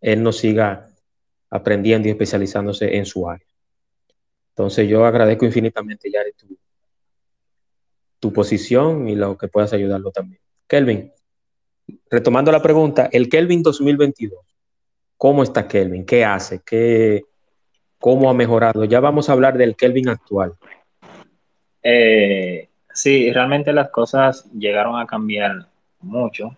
[0.00, 0.88] él no siga
[1.50, 3.46] aprendiendo y especializándose en su área.
[4.50, 6.56] Entonces yo agradezco infinitamente, Yari, tu,
[8.20, 10.40] tu posición y lo que puedas ayudarlo también.
[10.68, 11.12] Kelvin,
[12.08, 14.38] retomando la pregunta, el Kelvin 2022,
[15.16, 16.06] ¿cómo está Kelvin?
[16.06, 16.62] ¿Qué hace?
[16.64, 17.24] ¿Qué,
[18.00, 18.84] ¿Cómo ha mejorado?
[18.84, 20.54] Ya vamos a hablar del Kelvin actual.
[21.82, 25.68] Eh, sí, realmente las cosas llegaron a cambiar
[26.00, 26.56] mucho.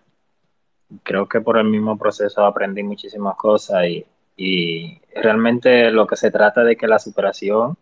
[1.03, 6.31] Creo que por el mismo proceso aprendí muchísimas cosas y y realmente lo que se
[6.31, 7.77] trata de que la superación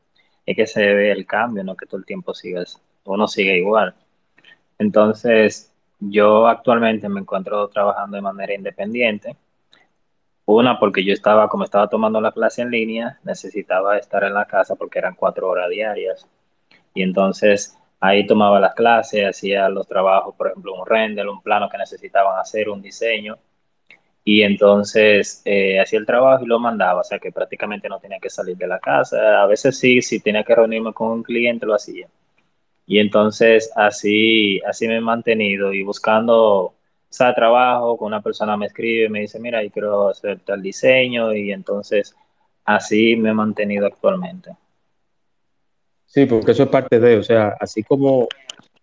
[0.45, 3.93] es que se ve el cambio, no que todo el tiempo sigas, uno sigue igual.
[4.77, 9.35] Entonces, yo actualmente me encuentro trabajando de manera independiente.
[10.55, 14.45] Una, porque yo estaba, como estaba tomando la clase en línea, necesitaba estar en la
[14.45, 16.27] casa porque eran cuatro horas diarias.
[16.93, 21.69] Y entonces ahí tomaba las clases, hacía los trabajos, por ejemplo, un render, un plano
[21.69, 23.37] que necesitaban hacer, un diseño
[24.23, 28.19] y entonces eh, hacía el trabajo y lo mandaba, o sea que prácticamente no tenía
[28.19, 29.41] que salir de la casa.
[29.41, 32.07] A veces sí, si tenía que reunirme con un cliente, lo hacía.
[32.87, 36.75] Y entonces así, así me he mantenido y buscando,
[37.13, 41.33] sea, trabajo, con una persona me escribe, me dice, mira, yo quiero hacer tal diseño
[41.33, 42.15] y entonces
[42.65, 44.55] así me he mantenido actualmente.
[46.05, 48.27] Sí, porque eso es parte de, o sea, así como,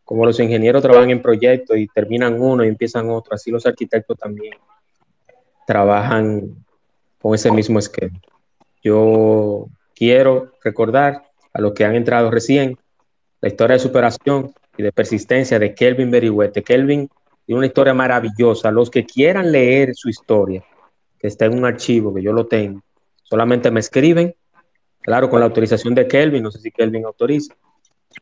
[0.04, 4.16] como los ingenieros trabajan en proyectos y terminan uno y empiezan otro, así los arquitectos
[4.16, 4.54] también
[5.66, 6.64] trabajan
[7.20, 8.18] con ese mismo esquema.
[8.82, 12.78] Yo quiero recordar a los que han entrado recién
[13.40, 16.62] la historia de superación y de persistencia de Kelvin Berihuete.
[16.62, 17.08] Kelvin
[17.48, 18.70] tiene una historia maravillosa.
[18.70, 20.62] Los que quieran leer su historia,
[21.18, 22.82] que está en un archivo, que yo lo tengo,
[23.22, 24.34] solamente me escriben,
[25.00, 27.54] claro, con la autorización de Kelvin, no sé si Kelvin autoriza.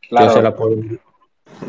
[0.07, 0.77] Claro, se la puedo...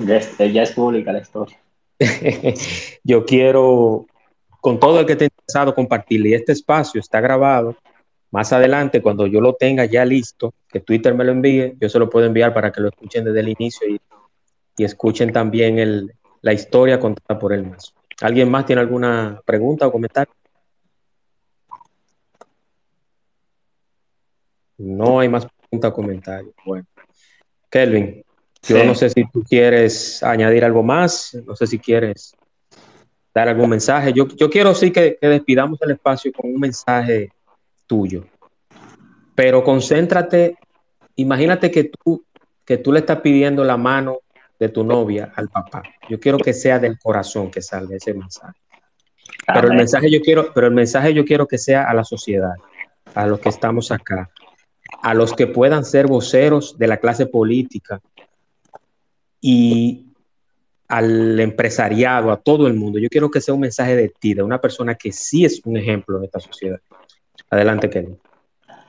[0.06, 1.58] ya es pública la historia.
[3.02, 4.06] yo quiero
[4.60, 6.28] con todo el que esté interesado compartirle.
[6.28, 7.74] Y este espacio está grabado.
[8.30, 11.98] Más adelante, cuando yo lo tenga ya listo, que Twitter me lo envíe, yo se
[11.98, 14.00] lo puedo enviar para que lo escuchen desde el inicio y,
[14.76, 17.94] escuchen también el, la historia contada por él más.
[18.20, 20.34] ¿Alguien más tiene alguna pregunta o comentario?
[24.78, 26.54] No hay más preguntas o comentarios.
[26.64, 26.86] Bueno,
[27.70, 28.24] Kelvin,
[28.62, 32.34] yo no sé si tú quieres añadir algo más, no sé si quieres
[33.34, 34.12] dar algún mensaje.
[34.12, 37.30] Yo, yo quiero sí que, despidamos el espacio con un mensaje
[37.86, 38.24] tuyo,
[39.34, 40.56] pero concéntrate,
[41.16, 42.24] imagínate que tú,
[42.64, 44.18] que tú le estás pidiendo la mano
[44.58, 45.82] de tu novia al papá.
[46.08, 48.58] Yo quiero que sea del corazón que salga ese mensaje.
[49.46, 52.54] Pero el mensaje yo quiero, pero el mensaje yo quiero que sea a la sociedad,
[53.14, 54.30] a los que estamos acá,
[55.02, 58.00] a los que puedan ser voceros de la clase política
[59.40, 60.06] y
[60.88, 62.98] al empresariado, a todo el mundo.
[62.98, 65.76] Yo quiero que sea un mensaje de ti, de una persona que sí es un
[65.76, 66.80] ejemplo de esta sociedad.
[67.50, 68.18] Adelante, Kelly.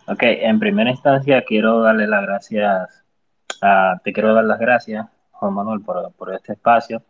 [0.07, 3.03] Ok, en primera instancia quiero darle las gracias,
[3.61, 5.05] a, te quiero dar las gracias,
[5.39, 7.01] Juan Manuel, por, por este espacio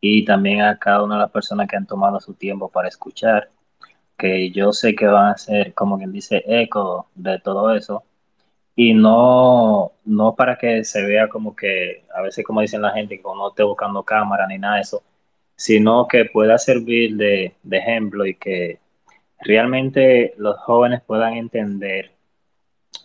[0.00, 3.50] y también a cada una de las personas que han tomado su tiempo para escuchar,
[4.18, 8.04] que yo sé que van a ser, como quien dice, eco de todo eso
[8.76, 13.18] y no, no para que se vea como que, a veces como dicen la gente,
[13.18, 15.02] que no esté buscando cámara ni nada de eso,
[15.56, 18.80] sino que pueda servir de, ejemplo y que
[19.40, 22.12] realmente los jóvenes puedan entender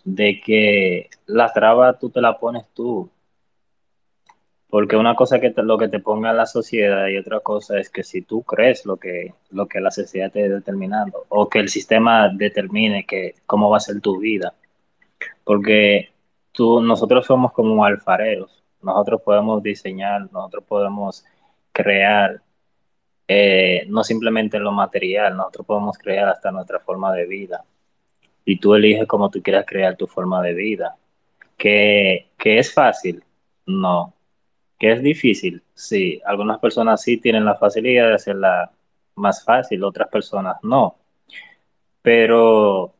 [0.04, 3.10] de que la traba tú te la pones tú.
[4.76, 7.88] Porque una cosa es que lo que te ponga la sociedad y otra cosa es
[7.88, 11.60] que si tú crees lo que, lo que la sociedad te está determinando o que
[11.60, 14.52] el sistema determine que, cómo va a ser tu vida.
[15.44, 16.10] Porque
[16.52, 21.24] tú, nosotros somos como alfareros, nosotros podemos diseñar, nosotros podemos
[21.72, 22.42] crear,
[23.28, 27.64] eh, no simplemente lo material, nosotros podemos crear hasta nuestra forma de vida.
[28.44, 30.96] Y tú eliges cómo tú quieras crear tu forma de vida.
[31.56, 33.24] ¿Que, que es fácil?
[33.64, 34.12] No,
[34.78, 35.62] ¿Que es difícil?
[35.74, 38.70] Sí, algunas personas sí tienen la facilidad de hacerla
[39.14, 40.96] más fácil, otras personas no.
[42.02, 42.94] Pero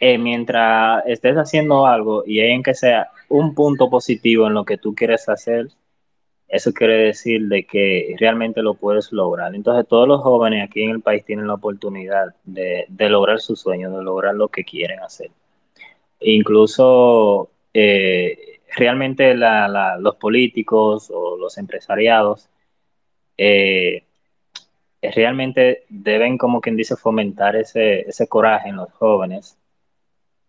[0.00, 4.64] eh, mientras estés haciendo algo y hay en que sea un punto positivo en lo
[4.64, 5.68] que tú quieres hacer,
[6.48, 9.54] eso quiere decir de que realmente lo puedes lograr.
[9.54, 13.96] Entonces todos los jóvenes aquí en el país tienen la oportunidad de, lograr sus sueños,
[13.96, 15.30] de lograr lo que quieren hacer.
[16.20, 22.48] Incluso eh, realmente los políticos o los empresariados
[23.36, 24.04] eh,
[25.02, 29.58] realmente deben, como quien dice, fomentar ese, coraje en los jóvenes,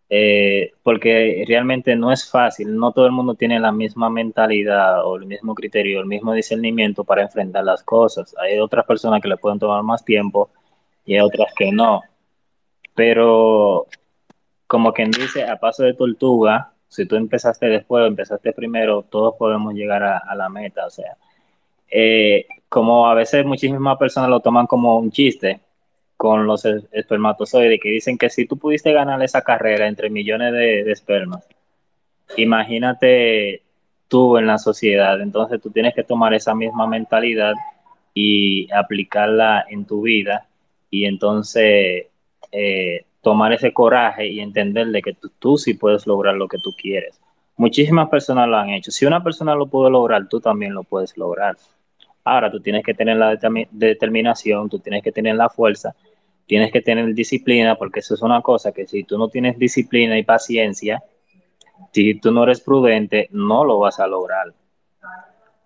[0.10, 5.16] eh, porque realmente no es fácil, no todo el mundo tiene la misma mentalidad o
[5.16, 8.36] el mismo criterio, el mismo discernimiento para enfrentar las cosas.
[8.38, 10.52] Hay otras personas que le pueden tomar más tiempo
[11.06, 12.02] y hay otras que no.
[12.96, 13.88] Pero,
[14.68, 19.36] como quien dice, a paso de tortuga, si tú empezaste después o empezaste primero, todos
[19.38, 20.86] podemos llegar a, la meta.
[20.86, 21.18] O sea,
[21.90, 25.62] eh, como a veces muchísimas personas lo toman como un chiste
[26.18, 30.84] con los espermatozoides, que dicen que si tú pudiste ganar esa carrera entre millones de,
[30.84, 31.46] de espermas,
[32.38, 33.64] imagínate
[34.08, 35.20] tú en la sociedad.
[35.22, 37.54] Entonces tú tienes que tomar esa misma mentalidad
[38.14, 40.48] y aplicarla en tu vida
[40.90, 42.08] y entonces
[42.52, 46.72] eh, tomar ese coraje y entender de que tú, sí puedes lograr lo que tú
[46.80, 47.20] quieres.
[47.56, 48.92] Muchísimas personas lo han hecho.
[48.92, 51.56] Si una persona lo pudo lograr, tú también lo puedes lograr.
[52.26, 53.38] Ahora tú tienes que tener la
[53.72, 55.96] determinación, tú tienes que tener la fuerza,
[56.46, 60.18] tienes que tener disciplina, porque eso es una cosa que si tú no tienes disciplina
[60.18, 61.02] y paciencia,
[61.92, 64.54] si tú no eres prudente, no lo vas a lograr.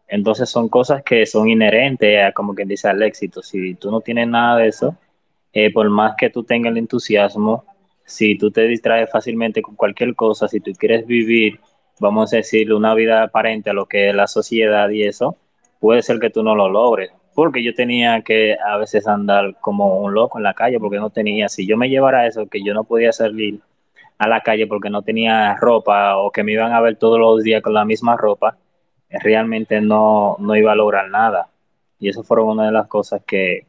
[0.08, 3.41] Entonces son cosas que son inherentes como quien dice, al éxito.
[3.41, 4.95] Si tú no tienes nada de eso,
[5.53, 7.65] eh, por más que tú tengas el entusiasmo,
[8.05, 11.59] si tú te distraes fácilmente con cualquier cosa, si tú quieres vivir,
[11.99, 15.35] vamos a decir, una vida aparente a lo que es la sociedad y eso,
[15.79, 17.11] puede ser que tú no lo logres.
[17.35, 21.09] Porque yo tenía que a veces andar como un loco en la calle porque no
[21.09, 23.59] tenía, si yo me llevara eso, que yo no podía salir
[24.17, 27.43] a la calle porque no tenía ropa o que me iban a ver todos los
[27.43, 28.57] días con la misma ropa,
[29.09, 31.49] realmente no, no iba a lograr nada.
[31.99, 33.65] Y eso fueron una de las cosas que,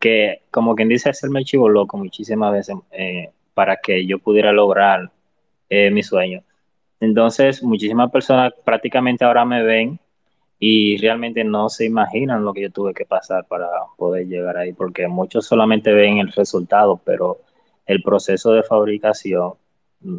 [0.00, 5.12] que, como quien dice, hacerme chivo loco muchísimas veces eh, para que yo pudiera lograr
[5.68, 6.42] eh, mi sueño.
[6.98, 10.00] Entonces, muchísimas personas prácticamente ahora me ven
[10.58, 14.72] y realmente no se imaginan lo que yo tuve que pasar para poder llegar ahí,
[14.72, 17.38] porque muchos solamente ven el resultado, pero
[17.86, 19.54] el proceso de fabricación,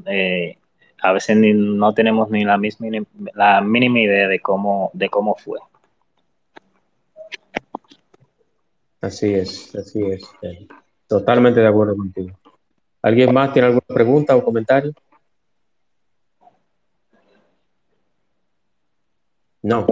[0.05, 0.57] eh,
[1.01, 2.87] a veces no tenemos ni la, misma,
[3.33, 5.59] la mínima idea de cómo, de cómo fue.
[9.01, 10.23] Así es, así es.
[11.07, 12.37] Totalmente de acuerdo contigo.
[13.01, 14.93] ¿Alguien más tiene alguna pregunta o comentario?
[19.63, 19.87] No.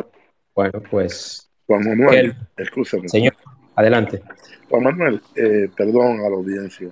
[0.53, 1.49] Bueno, pues.
[1.65, 3.09] Juan Manuel, escúchame.
[3.09, 3.35] Señor,
[3.75, 4.21] adelante.
[4.69, 6.89] Juan Manuel, eh, perdón a la audiencia.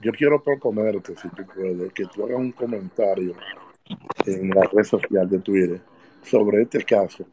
[0.00, 3.34] Yo quiero proponerte, si tú puedes, que tú hagas un comentario
[4.26, 5.80] en la red social de Twitter
[6.22, 7.26] sobre este caso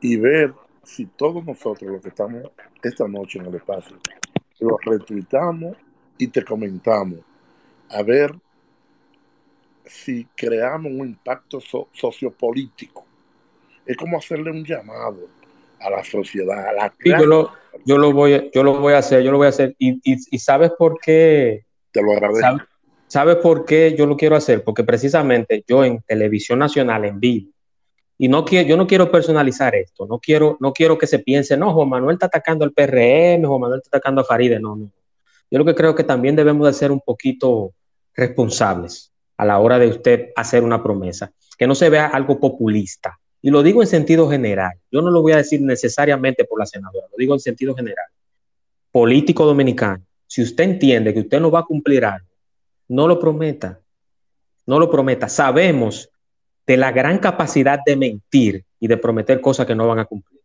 [0.00, 0.52] y ver
[0.82, 2.42] si todos nosotros los que estamos
[2.82, 3.96] esta noche en el espacio
[4.60, 5.76] lo retuitamos
[6.18, 7.20] y te comentamos,
[7.88, 8.32] a ver
[9.84, 11.58] si creamos un impacto
[11.92, 13.04] sociopolítico.
[13.84, 15.28] Es como hacerle un llamado
[15.80, 17.52] a la sociedad, a la yo, lo,
[17.84, 19.74] yo, lo, voy, a, yo lo voy a hacer, yo lo voy a hacer.
[19.78, 21.64] Y, y, sabes por qué.
[21.90, 22.64] Te lo agradezco.
[23.08, 24.62] ¿Sabes por qué yo lo quiero hacer?
[24.62, 27.51] Porque precisamente yo en Televisión Nacional en vivo
[28.22, 31.56] y no quiero, yo no quiero personalizar esto, no quiero, no quiero que se piense,
[31.56, 34.92] no, Juan Manuel está atacando al PRM, Juan Manuel está atacando a Faride, no, no.
[35.50, 37.72] Yo lo que creo que también debemos de ser un poquito
[38.14, 43.18] responsables a la hora de usted hacer una promesa, que no se vea algo populista.
[43.42, 46.66] Y lo digo en sentido general, yo no lo voy a decir necesariamente por la
[46.66, 48.06] senadora, lo digo en sentido general.
[48.92, 52.28] Político dominicano, si usted entiende que usted no va a cumplir algo,
[52.86, 53.80] no lo prometa,
[54.64, 55.28] no lo prometa.
[55.28, 56.11] Sabemos
[56.66, 60.40] de la gran capacidad de mentir y de prometer cosas que no van a cumplir.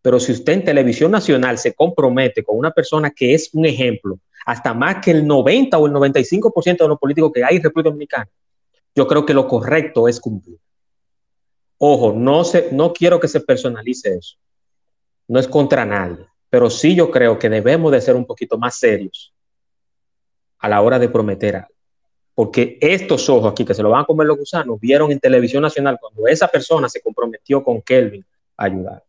[0.00, 4.18] Pero si usted en televisión nacional se compromete con una persona que es un ejemplo,
[4.46, 7.90] hasta más que el 90 o el 95% de los políticos que hay en República
[7.90, 8.28] Dominicana,
[8.94, 10.58] yo creo que lo correcto es cumplir.
[11.78, 14.36] Ojo, no, se, no quiero que se personalice eso.
[15.28, 18.78] No es contra nadie, pero sí yo creo que debemos de ser un poquito más
[18.78, 19.32] serios
[20.58, 21.77] a la hora de prometer algo.
[22.38, 25.60] Porque estos ojos aquí que se lo van a comer los gusanos vieron en televisión
[25.60, 28.24] nacional cuando esa persona se comprometió con Kelvin
[28.56, 29.02] a ayudar.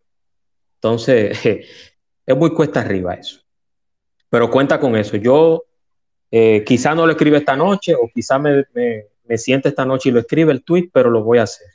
[0.78, 1.40] Entonces,
[2.26, 3.40] es muy cuesta arriba eso.
[4.32, 5.16] Pero cuenta con eso.
[5.16, 5.64] Yo
[6.32, 10.12] eh, quizá no lo escribe esta noche o quizá me, me, siente esta noche y
[10.12, 11.68] lo escribe el tweet, pero lo voy a hacer.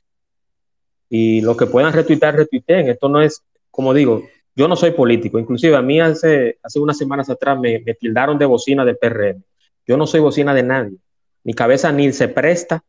[1.09, 2.89] Y los que puedan retuitear, retuiteen.
[2.89, 4.25] Esto no es, como digo,
[4.57, 5.39] yo no soy político.
[5.39, 9.41] Inclusive a mí hace, unas semanas atrás me, me tildaron de bocina de PRM.
[9.87, 10.99] Yo no soy bocina de nadie.
[11.45, 12.83] Mi cabeza ni se presta,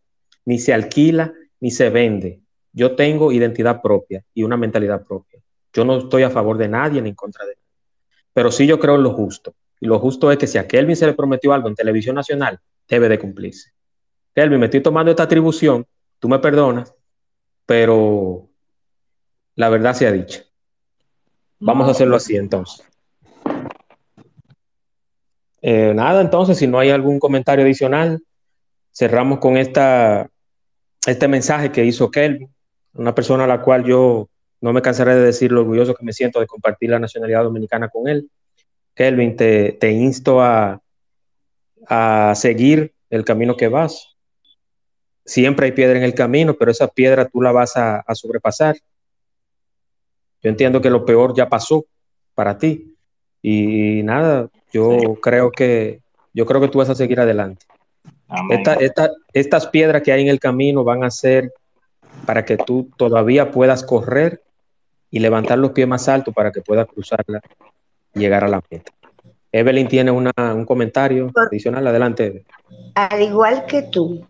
[0.45, 2.41] ni se alquila, ni se vende.
[2.71, 5.39] Yo tengo identidad propia y una mentalidad propia.
[5.73, 7.65] Yo no estoy a favor de nadie ni en contra de nadie.
[8.33, 9.53] Pero sí yo creo en lo justo.
[9.79, 12.59] Y lo justo es que si a Kelvin se le prometió algo en televisión nacional,
[12.87, 13.71] debe de cumplirse.
[14.33, 15.85] Kelvin, me estoy tomando esta atribución,
[16.19, 16.93] tú me perdonas,
[17.65, 18.49] pero
[19.55, 20.41] la verdad se ha dicho.
[21.59, 22.85] Vamos a hacerlo así entonces.
[25.61, 28.21] Eh, nada, entonces, si no hay algún comentario adicional,
[28.95, 30.29] cerramos con esta,
[31.05, 32.49] este mensaje que hizo Kelvin,
[32.93, 34.29] una persona a la cual yo
[34.61, 37.89] no me cansaré de decir lo orgulloso que me siento de compartir la nacionalidad dominicana
[37.89, 38.29] con él.
[38.95, 40.81] Kelvin, te, insto a,
[41.87, 44.15] a seguir el camino que vas.
[45.25, 48.77] Siempre hay piedra en el camino, pero esa piedra tú la vas a, sobrepasar.
[50.41, 51.85] Yo entiendo que lo peor ya pasó
[52.33, 52.95] para ti.
[53.41, 56.01] Y nada, yo creo que
[56.33, 57.65] yo creo que tú vas a seguir adelante.
[59.33, 61.53] Estas piedras que hay en el camino van a ser
[62.25, 64.41] para que tú todavía puedas correr
[65.11, 67.41] y levantar los pies más altos para que puedas cruzarla
[68.13, 68.91] llegar a la meta.
[69.51, 72.45] Evelyn tiene un comentario adicional, adelante.
[72.95, 74.27] Al igual que tú,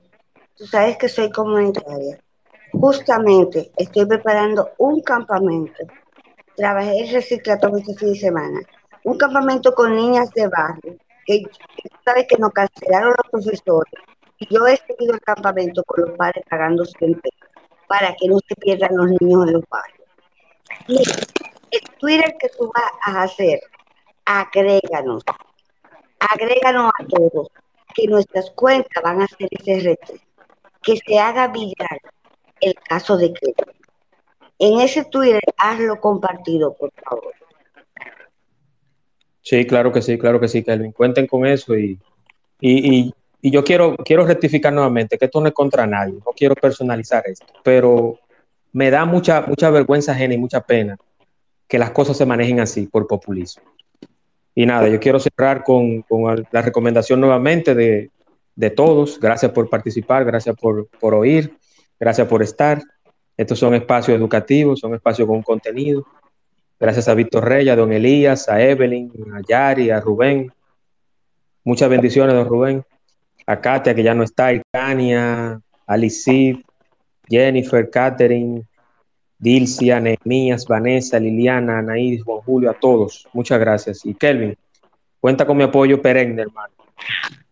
[0.56, 2.20] tú sabes que soy comunitaria.
[2.72, 5.84] Justamente estoy preparando un campamento.
[6.56, 8.60] Trabajé el reciclatorio este fin de semana.
[9.04, 10.98] Un campamento con niñas de barrio.
[11.26, 11.44] Que
[12.04, 13.94] sabes que nos cancelaron los profesores.
[14.40, 17.32] Y yo he seguido el campamento con los padres pagando siempre
[17.88, 20.08] para que no se pierdan los niños en los barrios.
[20.88, 20.98] Y
[21.72, 23.62] el Twitter que tú vas a hacer
[24.26, 25.24] agréganos,
[26.20, 27.48] agréganos a todos,
[27.94, 30.14] que nuestras cuentas van a ser ese reto,
[30.82, 32.00] que se haga viral
[32.62, 33.54] el caso de que
[34.58, 37.34] En ese Twitter, hazlo compartido, por favor.
[39.46, 40.92] Sí, claro que sí, claro que sí, Kelvin.
[40.92, 42.00] Cuenten con eso y,
[42.60, 46.56] y, y, yo quiero, quiero rectificar nuevamente que esto no es contra nadie, no quiero
[46.56, 48.18] personalizar esto, pero
[48.74, 50.98] me da mucha, mucha vergüenza ajena y mucha pena
[51.68, 53.62] que las cosas se manejen así por populismo.
[54.56, 58.10] Y nada, yo quiero cerrar con, con la recomendación nuevamente de,
[58.56, 59.20] de, todos.
[59.20, 61.56] Gracias por participar, gracias por, por, oír,
[62.00, 62.82] gracias por estar.
[63.38, 66.04] Estos son espacios educativos, son espacios con contenido.
[66.80, 70.52] Gracias a Víctor Reyes, a don Elías, a Evelyn, a Yari, a Rubén.
[71.64, 72.84] Muchas bendiciones, don Rubén.
[73.48, 75.98] A Katia, que ya no está, a Icania, a
[77.30, 78.64] Jennifer, Catherine,
[79.38, 83.28] Dilcia, Nehemías, Vanessa, Liliana, Anaís, Juan Julio, a todos.
[83.34, 84.06] Muchas gracias.
[84.06, 84.58] Y Kelvin,
[85.20, 86.74] cuenta con mi apoyo perenne, hermano.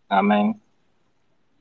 [0.10, 0.60] Amén.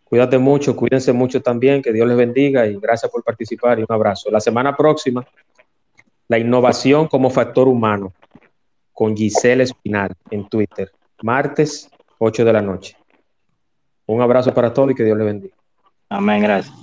[0.05, 3.89] Cuídate mucho, cuídense mucho también, que Dios les bendiga y gracias por participar y un
[3.89, 4.30] abrazo.
[4.30, 5.26] La semana próxima,
[6.32, 8.14] la innovación como factor humano
[8.94, 10.90] con Giselle Espinal en Twitter,
[11.22, 12.96] martes 8 de la noche.
[14.06, 15.54] Un abrazo para todos y que Dios les bendiga.
[16.09, 16.74] Amén, gracias.